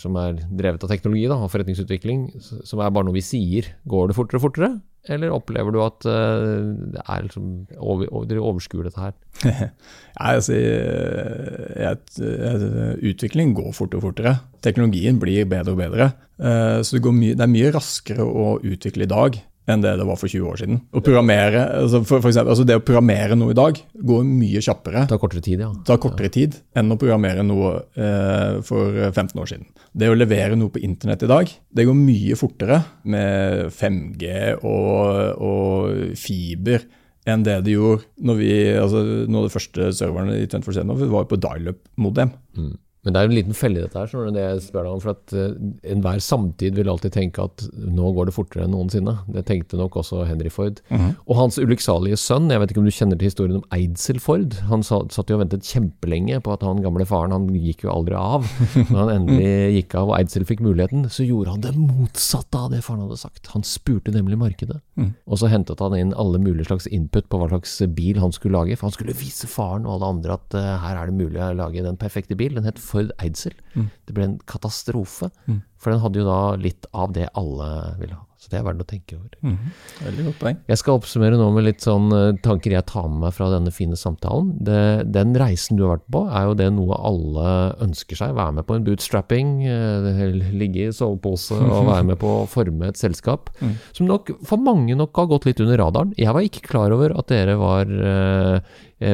som 0.00 0.16
er 0.20 0.40
drevet 0.48 0.84
av 0.84 0.92
teknologi 0.92 1.26
da, 1.30 1.38
og 1.38 1.52
forretningsutvikling, 1.52 2.24
som 2.40 2.82
er 2.82 2.94
bare 2.94 3.08
noe 3.08 3.16
vi 3.16 3.24
sier? 3.26 3.72
Går 3.88 4.10
det 4.10 4.18
fortere 4.18 4.40
og 4.40 4.46
fortere, 4.46 4.70
eller 5.10 5.34
opplever 5.34 5.74
du 5.74 5.80
at 5.82 6.06
uh, 6.06 6.72
det 6.94 7.02
er 7.02 7.24
liksom, 7.26 7.46
over, 7.78 8.06
over, 8.10 8.26
dere 8.30 8.44
overskuer 8.52 8.86
dette 8.86 9.02
her? 9.02 9.14
Nei, 9.52 10.28
altså, 10.28 10.58
jeg, 10.58 12.02
jeg, 12.22 12.98
utvikling 13.12 13.54
går 13.58 13.72
fortere 13.74 14.02
og 14.02 14.10
fortere. 14.10 14.36
Teknologien 14.62 15.18
blir 15.22 15.48
bedre 15.50 15.74
og 15.74 15.80
bedre. 15.82 16.12
Uh, 16.38 16.82
så 16.86 16.98
det, 16.98 17.16
mye, 17.16 17.38
det 17.38 17.46
er 17.46 17.54
mye 17.54 17.72
raskere 17.74 18.26
å 18.26 18.54
utvikle 18.62 19.08
i 19.08 19.14
dag 19.14 19.42
enn 19.70 19.82
det 19.82 19.92
det 19.98 20.06
var 20.06 20.18
for 20.18 20.30
20 20.30 20.48
år 20.50 20.58
siden. 20.58 20.80
Å 20.90 21.02
programmere, 21.04 21.62
altså 21.82 22.00
for, 22.02 22.22
for 22.22 22.30
eksempel, 22.32 22.52
altså 22.54 22.66
det 22.66 22.78
å 22.80 22.84
programmere 22.84 23.36
noe 23.38 23.54
i 23.54 23.58
dag 23.58 23.78
går 24.10 24.24
mye 24.26 24.62
kjappere 24.64 25.04
tar 25.10 25.20
kortere 25.22 25.44
tid, 25.44 25.62
ja. 25.62 25.70
tar 25.86 26.00
kortere 26.02 26.30
ja. 26.30 26.34
tid 26.38 26.56
enn 26.78 26.94
å 26.94 26.98
programmere 27.00 27.44
noe 27.46 27.74
eh, 27.94 28.58
for 28.66 28.98
15 29.12 29.38
år 29.38 29.52
siden. 29.52 29.68
Det 29.92 30.10
å 30.10 30.16
levere 30.18 30.58
noe 30.58 30.72
på 30.74 30.82
internett 30.82 31.22
i 31.26 31.30
dag, 31.30 31.52
det 31.70 31.86
går 31.86 31.98
mye 31.98 32.38
fortere 32.38 32.80
med 33.14 33.68
5G 33.76 34.32
og, 34.58 35.44
og 35.46 36.18
fiber 36.18 36.88
enn 37.28 37.44
det 37.46 37.60
det 37.66 37.76
gjorde 37.76 38.08
når 38.26 38.38
vi, 38.40 38.54
altså 38.82 39.02
av 39.22 39.44
de 39.44 39.52
første 39.52 39.92
serverne 39.94 40.40
i 40.40 40.48
24 40.50 41.12
var 41.12 41.28
på 41.30 41.38
dial-up-modem. 41.38 42.32
Mm. 42.58 42.72
Men 43.02 43.16
det 43.16 43.18
er 43.18 43.28
en 43.28 43.34
liten 43.34 43.56
felle 43.56 43.80
i 43.80 43.82
dette 43.82 43.98
her, 43.98 44.06
skjønner 44.06 44.30
du, 44.30 44.36
det 44.36 44.42
jeg 44.44 44.58
spør 44.68 44.84
deg 44.86 44.92
om. 44.94 45.00
For 45.02 45.10
at 45.16 45.32
uh, 45.34 45.54
enhver 45.90 46.20
samtid 46.22 46.76
vil 46.78 46.90
alltid 46.92 47.14
tenke 47.16 47.42
at 47.48 47.64
nå 47.74 48.12
går 48.14 48.28
det 48.28 48.34
fortere 48.36 48.66
enn 48.68 48.70
noensinne. 48.76 49.16
Det 49.34 49.42
tenkte 49.48 49.80
nok 49.80 49.96
også 49.98 50.22
Henry 50.28 50.52
Ford. 50.54 50.78
Mm 50.88 51.00
-hmm. 51.00 51.16
Og 51.26 51.36
hans 51.36 51.58
ulykksalige 51.58 52.16
sønn, 52.16 52.50
jeg 52.50 52.60
vet 52.60 52.70
ikke 52.70 52.80
om 52.80 52.86
du 52.86 52.94
kjenner 52.94 53.18
til 53.18 53.26
historien 53.26 53.56
om 53.56 53.64
Eidsel 53.74 54.20
Ford. 54.20 54.54
Han 54.70 54.82
satt 54.82 55.30
jo 55.30 55.34
og 55.34 55.42
ventet 55.42 55.66
kjempelenge 55.66 56.40
på 56.40 56.52
at 56.52 56.62
han 56.62 56.82
gamle 56.82 57.04
faren, 57.04 57.32
han 57.32 57.48
gikk 57.48 57.84
jo 57.84 57.90
aldri 57.90 58.14
av. 58.14 58.46
Når 58.76 58.98
han 58.98 59.10
endelig 59.16 59.74
gikk 59.82 59.94
av 59.94 60.08
og 60.08 60.18
Eidsel 60.20 60.44
fikk 60.44 60.60
muligheten, 60.60 61.08
så 61.10 61.26
gjorde 61.26 61.50
han 61.50 61.60
det 61.60 61.74
motsatte 61.74 62.58
av 62.58 62.70
det 62.70 62.84
faren 62.84 63.02
hadde 63.02 63.18
sagt. 63.18 63.46
Han 63.46 63.62
spurte 63.62 64.12
nemlig 64.12 64.38
markedet. 64.38 64.78
Mm. 64.94 65.14
Og 65.26 65.38
så 65.38 65.50
hentet 65.50 65.80
han 65.80 65.96
inn 65.98 66.14
alle 66.14 66.38
mulige 66.38 66.70
slags 66.70 66.86
input 66.86 67.28
på 67.28 67.38
hva 67.38 67.48
slags 67.48 67.82
bil 67.96 68.18
han 68.18 68.32
skulle 68.32 68.58
lage. 68.58 68.76
For 68.76 68.86
han 68.86 68.92
skulle 68.92 69.18
vise 69.18 69.46
faren 69.46 69.86
og 69.86 69.94
alle 69.96 70.06
andre 70.06 70.32
at 70.34 70.54
uh, 70.54 70.78
her 70.86 70.96
er 70.96 71.06
det 71.10 71.18
mulig 71.18 71.42
å 71.42 71.52
lage 71.52 71.82
den 71.82 71.96
perfekte 71.96 72.36
bil. 72.38 72.54
Den 72.54 72.64
het 72.64 72.78
Ford 72.92 73.14
Eidsel. 73.22 73.56
Mm. 73.74 73.88
Det 74.06 74.16
ble 74.16 74.28
en 74.28 74.40
katastrofe. 74.48 75.32
Mm. 75.48 75.62
For 75.82 75.94
den 75.94 76.04
hadde 76.04 76.22
jo 76.22 76.28
da 76.28 76.42
litt 76.60 76.86
av 76.94 77.16
det 77.16 77.30
alle 77.38 77.72
ville 77.98 78.14
ha. 78.14 78.26
Så 78.42 78.50
det 78.50 78.58
er 78.58 78.64
verdt 78.66 78.82
å 78.82 78.86
tenke 78.90 79.14
over. 79.14 79.34
Mm. 79.46 79.58
Veldig 80.02 80.24
godt 80.26 80.38
poeng. 80.40 80.56
Jeg 80.66 80.78
skal 80.80 80.96
oppsummere 80.98 81.36
nå 81.38 81.44
med 81.54 81.62
litt 81.62 81.84
sånn 81.84 82.08
uh, 82.10 82.32
tanker 82.42 82.74
jeg 82.74 82.86
tar 82.90 83.04
med 83.06 83.20
meg 83.22 83.36
fra 83.36 83.46
denne 83.52 83.70
fine 83.70 83.94
samtalen. 83.98 84.48
Det, 84.66 84.78
den 85.14 85.36
reisen 85.38 85.78
du 85.78 85.84
har 85.84 86.00
vært 86.00 86.08
på, 86.10 86.24
er 86.26 86.48
jo 86.48 86.56
det 86.58 86.66
noe 86.74 86.98
alle 87.06 87.52
ønsker 87.86 88.18
seg. 88.18 88.34
Være 88.34 88.56
med 88.56 88.66
på 88.66 88.74
en 88.74 88.88
bootstrapping, 88.88 89.52
uh, 89.62 90.24
ligge 90.58 90.88
i 90.88 90.96
sovepose 90.96 91.54
og 91.68 91.86
være 91.92 92.08
med 92.10 92.18
på 92.18 92.32
å 92.40 92.48
forme 92.50 92.90
et 92.90 92.98
selskap. 92.98 93.52
Mm. 93.62 93.76
Som 93.94 94.10
nok 94.10 94.34
for 94.50 94.66
mange 94.66 94.98
nok 94.98 95.22
har 95.22 95.30
gått 95.36 95.46
litt 95.46 95.62
under 95.62 95.78
radaren. 95.84 96.10
Jeg 96.18 96.34
var 96.34 96.48
ikke 96.48 96.66
klar 96.66 96.98
over 96.98 97.14
at 97.14 97.30
dere 97.30 97.54
var 97.62 97.94
uh, 97.94 98.58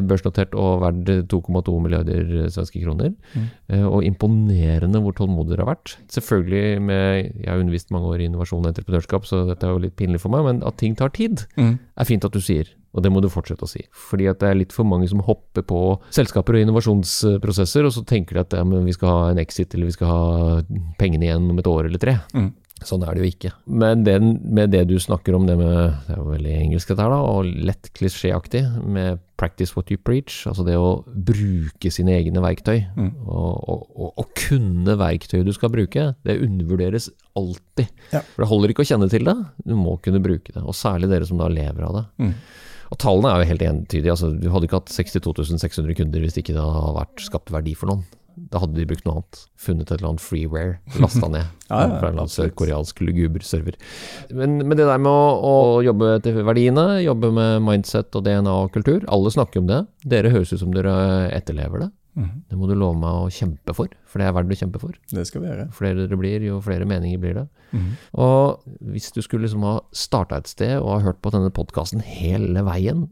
børsnotert 0.08 0.56
og 0.58 0.82
verdt 0.82 1.30
2,2 1.32 1.76
milliarder 1.84 2.48
svenske 2.52 2.82
kroner. 2.82 3.12
Mm. 3.34 3.46
Og 3.88 4.06
imponerende 4.06 5.02
hvor 5.04 5.16
tålmodig 5.16 5.54
dere 5.54 5.66
har 5.66 5.74
vært. 5.74 5.96
Selvfølgelig 6.12 6.82
med 6.82 7.30
Jeg 7.44 7.48
har 7.50 7.60
undervist 7.60 7.92
mange 7.94 8.10
år 8.12 8.22
i 8.22 8.28
innovasjon 8.28 8.64
og 8.64 8.72
entreprenørskap 8.72 9.28
så 9.28 9.44
dette 9.48 9.66
er 9.66 9.74
jo 9.74 9.84
litt 9.84 9.96
pinlig 9.98 10.20
for 10.22 10.32
meg, 10.34 10.44
men 10.46 10.60
at 10.66 10.78
ting 10.80 10.96
tar 10.98 11.12
tid, 11.14 11.44
mm. 11.58 11.74
er 11.98 12.08
fint 12.08 12.26
at 12.26 12.34
du 12.34 12.40
sier. 12.42 12.70
Og 12.96 13.04
det 13.04 13.10
må 13.12 13.20
du 13.22 13.28
fortsette 13.30 13.66
å 13.66 13.70
si. 13.70 13.82
Fordi 14.08 14.28
at 14.30 14.40
det 14.40 14.48
er 14.48 14.58
litt 14.62 14.72
for 14.74 14.88
mange 14.88 15.08
som 15.10 15.20
hopper 15.24 15.64
på 15.68 15.80
selskaper 16.14 16.56
og 16.56 16.64
innovasjonsprosesser, 16.64 17.86
og 17.86 17.94
så 17.94 18.04
tenker 18.08 18.38
de 18.38 18.44
at 18.46 18.56
ja, 18.58 18.64
vi 18.64 18.96
skal 18.96 19.12
ha 19.12 19.26
en 19.32 19.42
exit, 19.42 19.74
eller 19.76 19.90
vi 19.90 19.96
skal 19.98 20.10
ha 20.10 20.22
pengene 21.00 21.28
igjen 21.28 21.50
om 21.52 21.60
et 21.60 21.68
år 21.70 21.90
eller 21.90 22.02
tre. 22.02 22.16
Mm. 22.34 22.50
Sånn 22.86 23.02
er 23.02 23.16
det 23.16 23.22
jo 23.22 23.30
ikke. 23.32 23.50
Men 23.66 24.04
den, 24.06 24.36
med 24.54 24.70
det 24.74 24.84
du 24.90 24.96
snakker 25.02 25.34
om, 25.34 25.46
det 25.48 25.56
med 25.58 25.96
Det 26.06 26.14
er 26.14 26.20
jo 26.20 26.28
veldig 26.30 26.52
engelsk 26.60 26.92
dette 26.92 27.02
her, 27.04 27.14
da, 27.14 27.18
og 27.26 27.48
lett 27.68 27.90
klisjéaktig, 27.96 28.62
med 28.86 29.18
'practice 29.38 29.76
what 29.76 29.90
you 29.90 29.98
preach', 29.98 30.46
altså 30.50 30.64
det 30.66 30.74
å 30.74 31.04
bruke 31.06 31.92
sine 31.94 32.16
egne 32.16 32.42
verktøy, 32.42 32.82
mm. 32.96 33.10
og, 33.22 33.68
og, 33.70 33.82
og, 33.94 34.12
og, 34.18 34.30
kunne 34.34 34.96
verktøyet 34.98 35.46
du 35.46 35.52
skal 35.54 35.70
bruke, 35.70 36.08
det 36.26 36.40
undervurderes 36.42 37.10
alltid. 37.38 37.86
Ja. 38.10 38.24
For 38.34 38.42
det 38.42 38.50
holder 38.50 38.74
ikke 38.74 38.82
å 38.86 38.90
kjenne 38.90 39.10
til 39.12 39.28
det, 39.28 39.36
du 39.62 39.76
må 39.78 39.98
kunne 40.02 40.22
bruke 40.22 40.50
det. 40.50 40.62
Og 40.64 40.74
særlig 40.74 41.10
dere 41.12 41.28
som 41.28 41.38
da 41.38 41.46
lever 41.50 41.86
av 41.86 42.00
det. 42.00 42.04
Mm. 42.18 42.34
Og 42.88 42.98
tallene 43.02 43.30
er 43.30 43.42
jo 43.42 43.50
helt 43.52 43.66
entydige. 43.68 44.14
Altså, 44.14 44.30
du 44.32 44.48
hadde 44.50 44.68
ikke 44.68 44.80
hatt 44.80 44.92
62 44.94 45.58
600 45.60 45.98
kunder 45.98 46.24
hvis 46.24 46.36
det 46.36 46.44
ikke 46.44 46.56
hadde 46.56 46.94
vært 46.96 47.24
skapt 47.26 47.52
verdi 47.52 47.74
for 47.78 47.92
noen. 47.92 48.06
Da 48.52 48.62
hadde 48.62 48.78
de 48.78 48.86
brukt 48.88 49.06
noe 49.06 49.18
annet. 49.18 49.40
Funnet 49.58 49.90
et 49.90 49.98
eller 49.98 50.12
annet 50.12 50.24
freeware, 50.24 50.78
lasta 51.02 51.28
ned 51.30 51.44
ja, 51.70 51.82
ja, 51.82 51.98
fra 51.98 52.08
en 52.08 52.16
eller 52.16 52.24
annen 52.24 52.56
koreansk 52.58 53.02
luguber-server. 53.04 53.78
Men, 54.30 54.58
men, 54.62 54.76
det 54.78 54.88
der 54.88 55.02
med 55.02 55.12
å, 55.12 55.28
å, 55.50 55.54
jobbe 55.84 56.14
etter 56.16 56.40
verdiene, 56.46 56.86
jobbe 57.04 57.32
med 57.34 57.62
mindset 57.66 58.14
og 58.18 58.26
DNA 58.26 58.58
og 58.64 58.72
kultur, 58.74 59.02
alle 59.10 59.34
snakker 59.34 59.62
om 59.62 59.70
det. 59.70 59.84
Dere 60.08 60.32
høres 60.34 60.54
ut 60.54 60.62
som 60.62 60.74
dere 60.74 60.94
etterlever 61.34 61.86
det. 61.86 61.92
Mm. 62.18 62.30
Det 62.50 62.56
må 62.58 62.66
du 62.66 62.74
love 62.74 62.98
meg 62.98 63.14
å 63.14 63.28
kjempe 63.30 63.74
for, 63.76 63.92
for 64.08 64.18
det 64.18 64.26
er 64.26 64.34
verdt 64.34 64.50
å 64.50 64.58
kjempe 64.58 64.80
for. 64.82 64.96
Det 65.12 65.22
skal 65.28 65.44
vi 65.44 65.50
gjøre. 65.50 65.68
Flere 65.76 66.00
dere 66.00 66.18
blir, 66.18 66.46
jo 66.48 66.58
flere 66.64 66.88
meninger 66.88 67.20
blir 67.22 67.36
det. 67.38 67.44
Mm. 67.70 67.92
Og 68.24 68.64
hvis 68.94 69.12
du 69.14 69.20
skulle 69.22 69.46
liksom 69.46 69.66
ha 69.68 69.76
starta 69.94 70.40
et 70.40 70.50
sted 70.50 70.74
og 70.80 70.90
ha 70.96 70.98
hørt 71.04 71.20
på 71.22 71.32
denne 71.34 71.52
podkasten 71.54 72.02
hele 72.02 72.64
veien, 72.66 73.06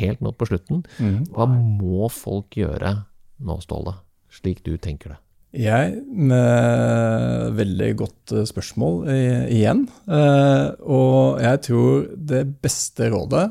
helt 0.00 0.24
nå 0.24 0.34
på 0.34 0.50
slutten, 0.50 0.82
mm. 0.98 1.20
hva 1.36 1.46
må 1.52 2.10
folk 2.12 2.58
gjøre 2.58 2.96
nå, 3.38 3.60
Ståle? 3.62 3.94
Slik 4.32 4.64
du 4.66 4.76
tenker 4.76 5.14
det? 5.14 5.20
Jeg, 5.56 5.94
med 6.12 7.54
veldig 7.56 7.92
godt 7.96 8.32
eh, 8.36 8.44
spørsmål 8.44 9.06
igjen. 9.08 9.86
Eh, 10.04 10.66
og 10.84 11.40
jeg 11.40 11.60
tror 11.64 12.02
det 12.30 12.42
beste 12.60 13.08
rådet, 13.08 13.46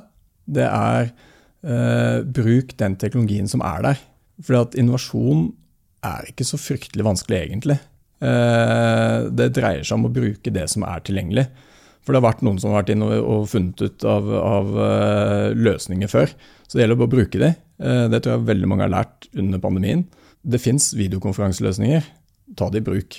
det 0.45 0.67
er 0.67 1.09
eh, 1.09 2.19
bruk 2.21 2.75
den 2.77 2.97
teknologien 3.01 3.49
som 3.49 3.65
er 3.65 3.81
der. 3.87 4.03
For 4.45 4.77
innovasjon 4.77 5.49
er 6.05 6.29
ikke 6.29 6.45
så 6.45 6.59
fryktelig 6.61 7.07
vanskelig, 7.07 7.39
egentlig. 7.47 7.79
Det 8.17 9.47
dreier 9.53 9.81
seg 9.85 9.97
om 9.97 10.05
å 10.07 10.13
bruke 10.13 10.53
det 10.53 10.63
som 10.69 10.85
er 10.85 11.01
tilgjengelig. 11.05 11.43
For 12.05 12.13
det 12.13 12.21
har 12.21 12.27
vært 12.27 12.43
noen 12.45 12.59
som 12.61 12.71
har 12.71 12.83
vært 12.83 12.93
inne 12.93 13.17
og 13.17 13.49
funnet 13.49 13.81
ut 13.81 14.05
av, 14.09 14.29
av 14.37 14.69
løsninger 15.57 16.09
før. 16.09 16.29
Så 16.65 16.77
det 16.77 16.85
gjelder 16.85 17.01
å 17.01 17.09
bruke 17.09 17.41
de. 17.41 17.51
Det 18.13 18.21
tror 18.21 18.35
jeg 18.35 18.47
veldig 18.47 18.69
mange 18.69 18.85
har 18.85 18.93
lært 18.93 19.27
under 19.37 19.61
pandemien. 19.61 20.05
Det 20.43 20.61
fins 20.61 20.91
videokonferanseløsninger. 20.97 22.05
Ta 22.57 22.69
det 22.71 22.83
i 22.83 22.87
bruk. 22.87 23.17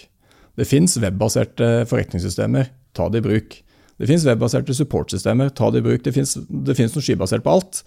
Det 0.59 0.67
fins 0.67 0.97
webbaserte 1.01 1.87
forretningssystemer. 1.91 2.71
Ta 2.97 3.09
det 3.13 3.23
i 3.23 3.27
bruk. 3.27 3.59
Det 3.99 4.09
fins 4.11 4.25
webbaserte 4.27 4.75
supportsystemer. 4.75 5.51
Ta 5.55 5.71
det 5.75 5.83
i 5.83 5.87
bruk. 5.87 6.05
Det 6.07 6.15
fins 6.15 6.37
noe 6.39 7.05
skibasert 7.05 7.45
på 7.45 7.59
alt. 7.59 7.83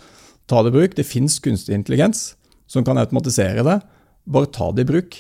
Ta 0.52 0.62
det 0.64 0.74
i 0.74 0.78
bruk. 0.78 0.96
Det 0.98 1.08
fins 1.08 1.40
kunstig 1.44 1.76
intelligens 1.78 2.32
som 2.72 2.86
kan 2.88 3.00
automatisere 3.02 3.66
det. 3.68 3.80
Bare 4.32 4.52
ta 4.54 4.72
det 4.76 4.86
i 4.86 4.92
bruk. 4.92 5.18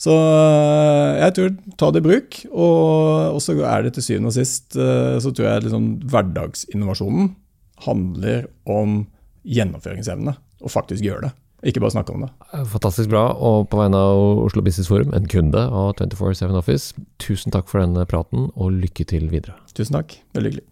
Så 0.00 0.12
eh, 0.12 1.20
jeg 1.22 1.34
tror 1.36 1.52
ta 1.80 1.90
det 1.94 2.02
i 2.02 2.06
bruk. 2.08 2.40
Og, 2.50 3.40
så 3.44 3.56
er 3.62 3.86
det 3.86 3.94
til 3.96 4.08
syvende 4.08 4.32
og 4.32 4.36
sist 4.36 4.76
eh, 4.76 5.16
så 5.22 5.32
tror 5.32 5.48
jeg 5.48 5.66
liksom 5.68 5.88
hverdagsinnovasjonen 6.10 7.32
handler 7.84 8.48
om 8.70 9.04
gjennomføringsevne. 9.44 10.36
Og 10.64 10.72
faktisk 10.72 11.04
gjøre 11.04 11.28
det. 11.28 11.34
Ikke 11.64 11.80
bare 11.80 11.94
snakke 11.94 12.12
om 12.12 12.26
det. 12.26 12.30
Fantastisk 12.68 13.08
bra. 13.12 13.30
Og 13.40 13.70
på 13.72 13.80
vegne 13.80 13.96
av 13.96 14.44
Oslo 14.44 14.60
Business 14.64 14.90
Forum, 14.90 15.14
en 15.16 15.28
kunde 15.30 15.62
av 15.64 15.94
24-7 15.96 16.58
Office, 16.60 16.92
tusen 17.22 17.54
takk 17.54 17.70
for 17.70 17.80
denne 17.80 18.04
praten, 18.08 18.50
og 18.54 18.76
lykke 18.82 19.06
til 19.08 19.30
videre. 19.32 19.56
Tusen 19.72 19.96
takk. 19.96 20.18
Veldig 20.36 20.52
hyggelig. 20.52 20.66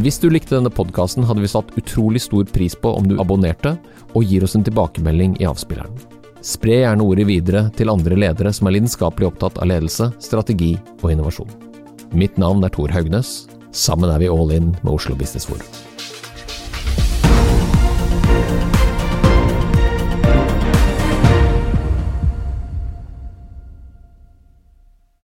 Hvis 0.00 0.20
du 0.22 0.28
likte 0.30 0.54
denne 0.54 0.70
podkasten, 0.70 1.26
hadde 1.26 1.42
vi 1.42 1.50
satt 1.50 1.72
utrolig 1.76 2.22
stor 2.22 2.46
pris 2.54 2.76
på 2.78 2.92
om 2.94 3.08
du 3.10 3.16
abonnerte 3.20 3.74
og 4.14 4.22
gir 4.22 4.46
oss 4.46 4.54
en 4.56 4.64
tilbakemelding 4.64 5.34
i 5.42 5.48
avspilleren. 5.50 5.98
Spre 6.46 6.78
gjerne 6.78 7.04
ordet 7.04 7.26
videre 7.28 7.66
til 7.76 7.90
andre 7.92 8.16
ledere 8.16 8.54
som 8.54 8.70
er 8.70 8.78
lidenskapelig 8.78 9.28
opptatt 9.28 9.58
av 9.60 9.68
ledelse, 9.68 10.08
strategi 10.22 10.72
og 11.02 11.10
innovasjon. 11.12 11.50
Mitt 12.16 12.38
navn 12.40 12.64
er 12.64 12.72
Tor 12.72 12.94
Haugnes. 12.94 13.50
Sammen 13.76 14.14
er 14.14 14.22
vi 14.22 14.30
all 14.32 14.54
in 14.54 14.72
med 14.80 14.94
Oslo 14.94 15.18
Business 15.18 15.50
Forum. 15.50 15.89